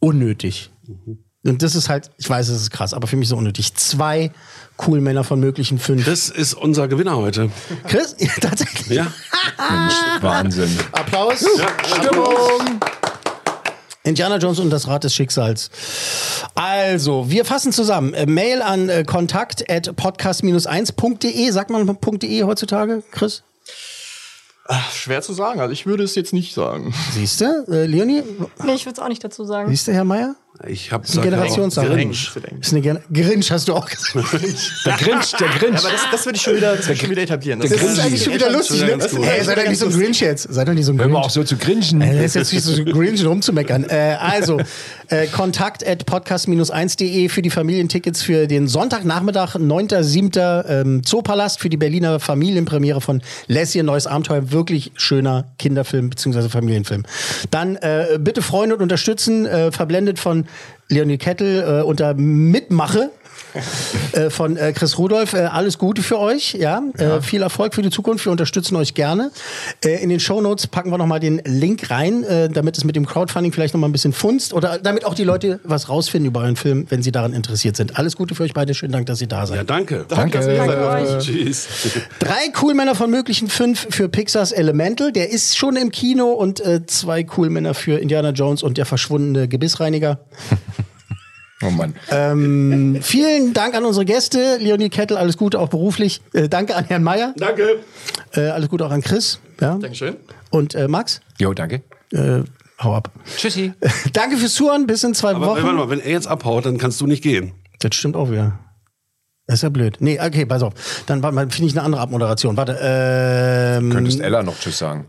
[0.00, 0.70] unnötig.
[1.44, 3.74] Und das ist halt, ich weiß, es ist krass, aber für mich so unnötig.
[3.74, 4.32] Zwei
[4.86, 6.04] cool Männer von möglichen fünf.
[6.04, 7.50] Chris ist unser Gewinner heute.
[7.86, 8.16] Chris?
[8.24, 8.88] Ja, tatsächlich.
[8.88, 9.12] Ja.
[9.70, 10.70] Mensch, Wahnsinn.
[10.92, 11.44] Applaus.
[12.00, 12.80] Stimmung.
[14.04, 15.70] Indiana Jones und das Rad des Schicksals.
[16.54, 18.12] Also, wir fassen zusammen.
[18.12, 21.50] Äh, Mail an äh, kontakt at podcast-1.de.
[21.50, 23.42] Sagt man .de heutzutage, Chris?
[24.66, 25.60] Ach, schwer zu sagen.
[25.60, 26.94] Also ich würde es jetzt nicht sagen.
[27.12, 28.22] Siehst du, äh, Leonie?
[28.62, 29.68] Nee, ich würde es auch nicht dazu sagen.
[29.68, 30.36] Siehst du, Herr Meier?
[30.68, 31.88] Ich habe Das ist eine Generationssache.
[31.88, 32.30] Grinch.
[32.60, 34.14] Ist eine Gen Grinch, hast du auch gesagt.
[34.86, 35.74] Der Grinch, der Grinch.
[35.74, 37.58] Ja, aber das, das würde ich schon wieder, das schon wieder etablieren.
[37.60, 38.96] Das ist eigentlich schon wieder lustig, ne?
[38.96, 40.42] Das ist Hey, seid doch nicht so ein Grinch jetzt.
[40.48, 41.12] Seid doch nicht so ein Hör Grinch.
[41.18, 42.00] mal auch so zu grinchen.
[42.00, 43.84] Äh, Das ist jetzt nicht so Grinch rumzumeckern.
[43.88, 44.58] Äh, also,
[45.08, 50.64] äh, kontakt at podcast-1.de für die Familientickets für den Sonntagnachmittag, 9.7.
[50.68, 54.52] Ähm, Zoopalast für die Berliner Familienpremiere von Lassie, ein neues Abenteuer.
[54.52, 56.48] Wirklich schöner Kinderfilm bzw.
[56.48, 57.02] Familienfilm.
[57.50, 60.43] Dann äh, bitte freuen und unterstützen, äh, verblendet von
[60.88, 63.10] Leonie Kettel äh, unter Mitmache.
[64.12, 65.32] äh, von äh, Chris Rudolph.
[65.34, 66.82] Äh, alles Gute für euch, ja.
[66.98, 68.24] Äh, viel Erfolg für die Zukunft.
[68.24, 69.30] Wir unterstützen euch gerne.
[69.84, 73.06] Äh, in den Shownotes packen wir nochmal den Link rein, äh, damit es mit dem
[73.06, 76.56] Crowdfunding vielleicht nochmal ein bisschen funzt oder damit auch die Leute was rausfinden über euren
[76.56, 77.98] Film, wenn sie daran interessiert sind.
[77.98, 78.74] Alles Gute für euch beide.
[78.74, 79.58] Schönen Dank, dass ihr da seid.
[79.58, 80.04] Ja, danke.
[80.08, 80.40] Danke.
[80.40, 81.24] Danke euch.
[81.24, 81.68] Tschüss.
[82.18, 85.12] Drei Coolmänner von möglichen fünf für Pixars Elemental.
[85.12, 89.48] Der ist schon im Kino und äh, zwei Coolmänner für Indiana Jones und der verschwundene
[89.48, 90.18] Gebissreiniger.
[91.62, 91.94] Oh Mann.
[92.10, 94.58] Ähm, vielen Dank an unsere Gäste.
[94.60, 96.20] Leonie Kettel, alles Gute auch beruflich.
[96.32, 97.32] Äh, danke an Herrn Meyer.
[97.36, 97.80] Danke.
[98.34, 99.38] Äh, alles Gute auch an Chris.
[99.60, 99.76] Ja.
[99.76, 100.16] Dankeschön.
[100.50, 101.82] Und äh, Max, Jo, danke.
[102.12, 102.42] äh,
[102.82, 103.10] hau ab.
[103.36, 103.72] Tschüssi.
[104.12, 104.86] danke fürs Zuhören.
[104.86, 105.62] Bis in zwei Aber Wochen.
[105.62, 107.52] warte mal, wenn er jetzt abhaut, dann kannst du nicht gehen.
[107.80, 108.58] Das stimmt auch wieder.
[109.46, 109.98] Das ist ja blöd.
[110.00, 110.72] Nee, okay, pass auf.
[111.06, 112.56] Dann warte mal, finde ich eine andere Abmoderation.
[112.56, 112.78] Warte.
[112.82, 115.06] Ähm, Könntest Ella noch Tschüss sagen.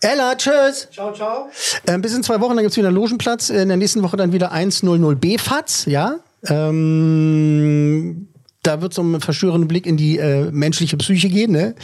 [0.00, 0.88] Ella, tschüss.
[0.92, 1.48] Ciao, ciao.
[1.86, 3.50] Ähm, bis in zwei Wochen, dann gibt's wieder Logenplatz.
[3.50, 6.16] In der nächsten Woche dann wieder 100B FATS, ja.
[6.46, 8.28] Ähm,
[8.62, 11.74] da wird es um einen verstörenden Blick in die äh, menschliche Psyche gehen, ne?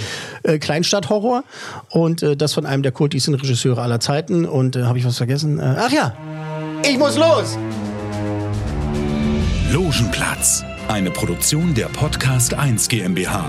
[0.42, 1.42] Äh, Kleinstadthorror.
[1.90, 4.44] Und äh, das von einem der kultigsten Regisseure aller Zeiten.
[4.44, 5.58] Und äh, habe ich was vergessen?
[5.58, 6.14] Äh, ach ja,
[6.88, 7.58] ich muss los.
[9.72, 10.62] Logenplatz.
[10.86, 13.48] Eine Produktion der Podcast 1 GmbH.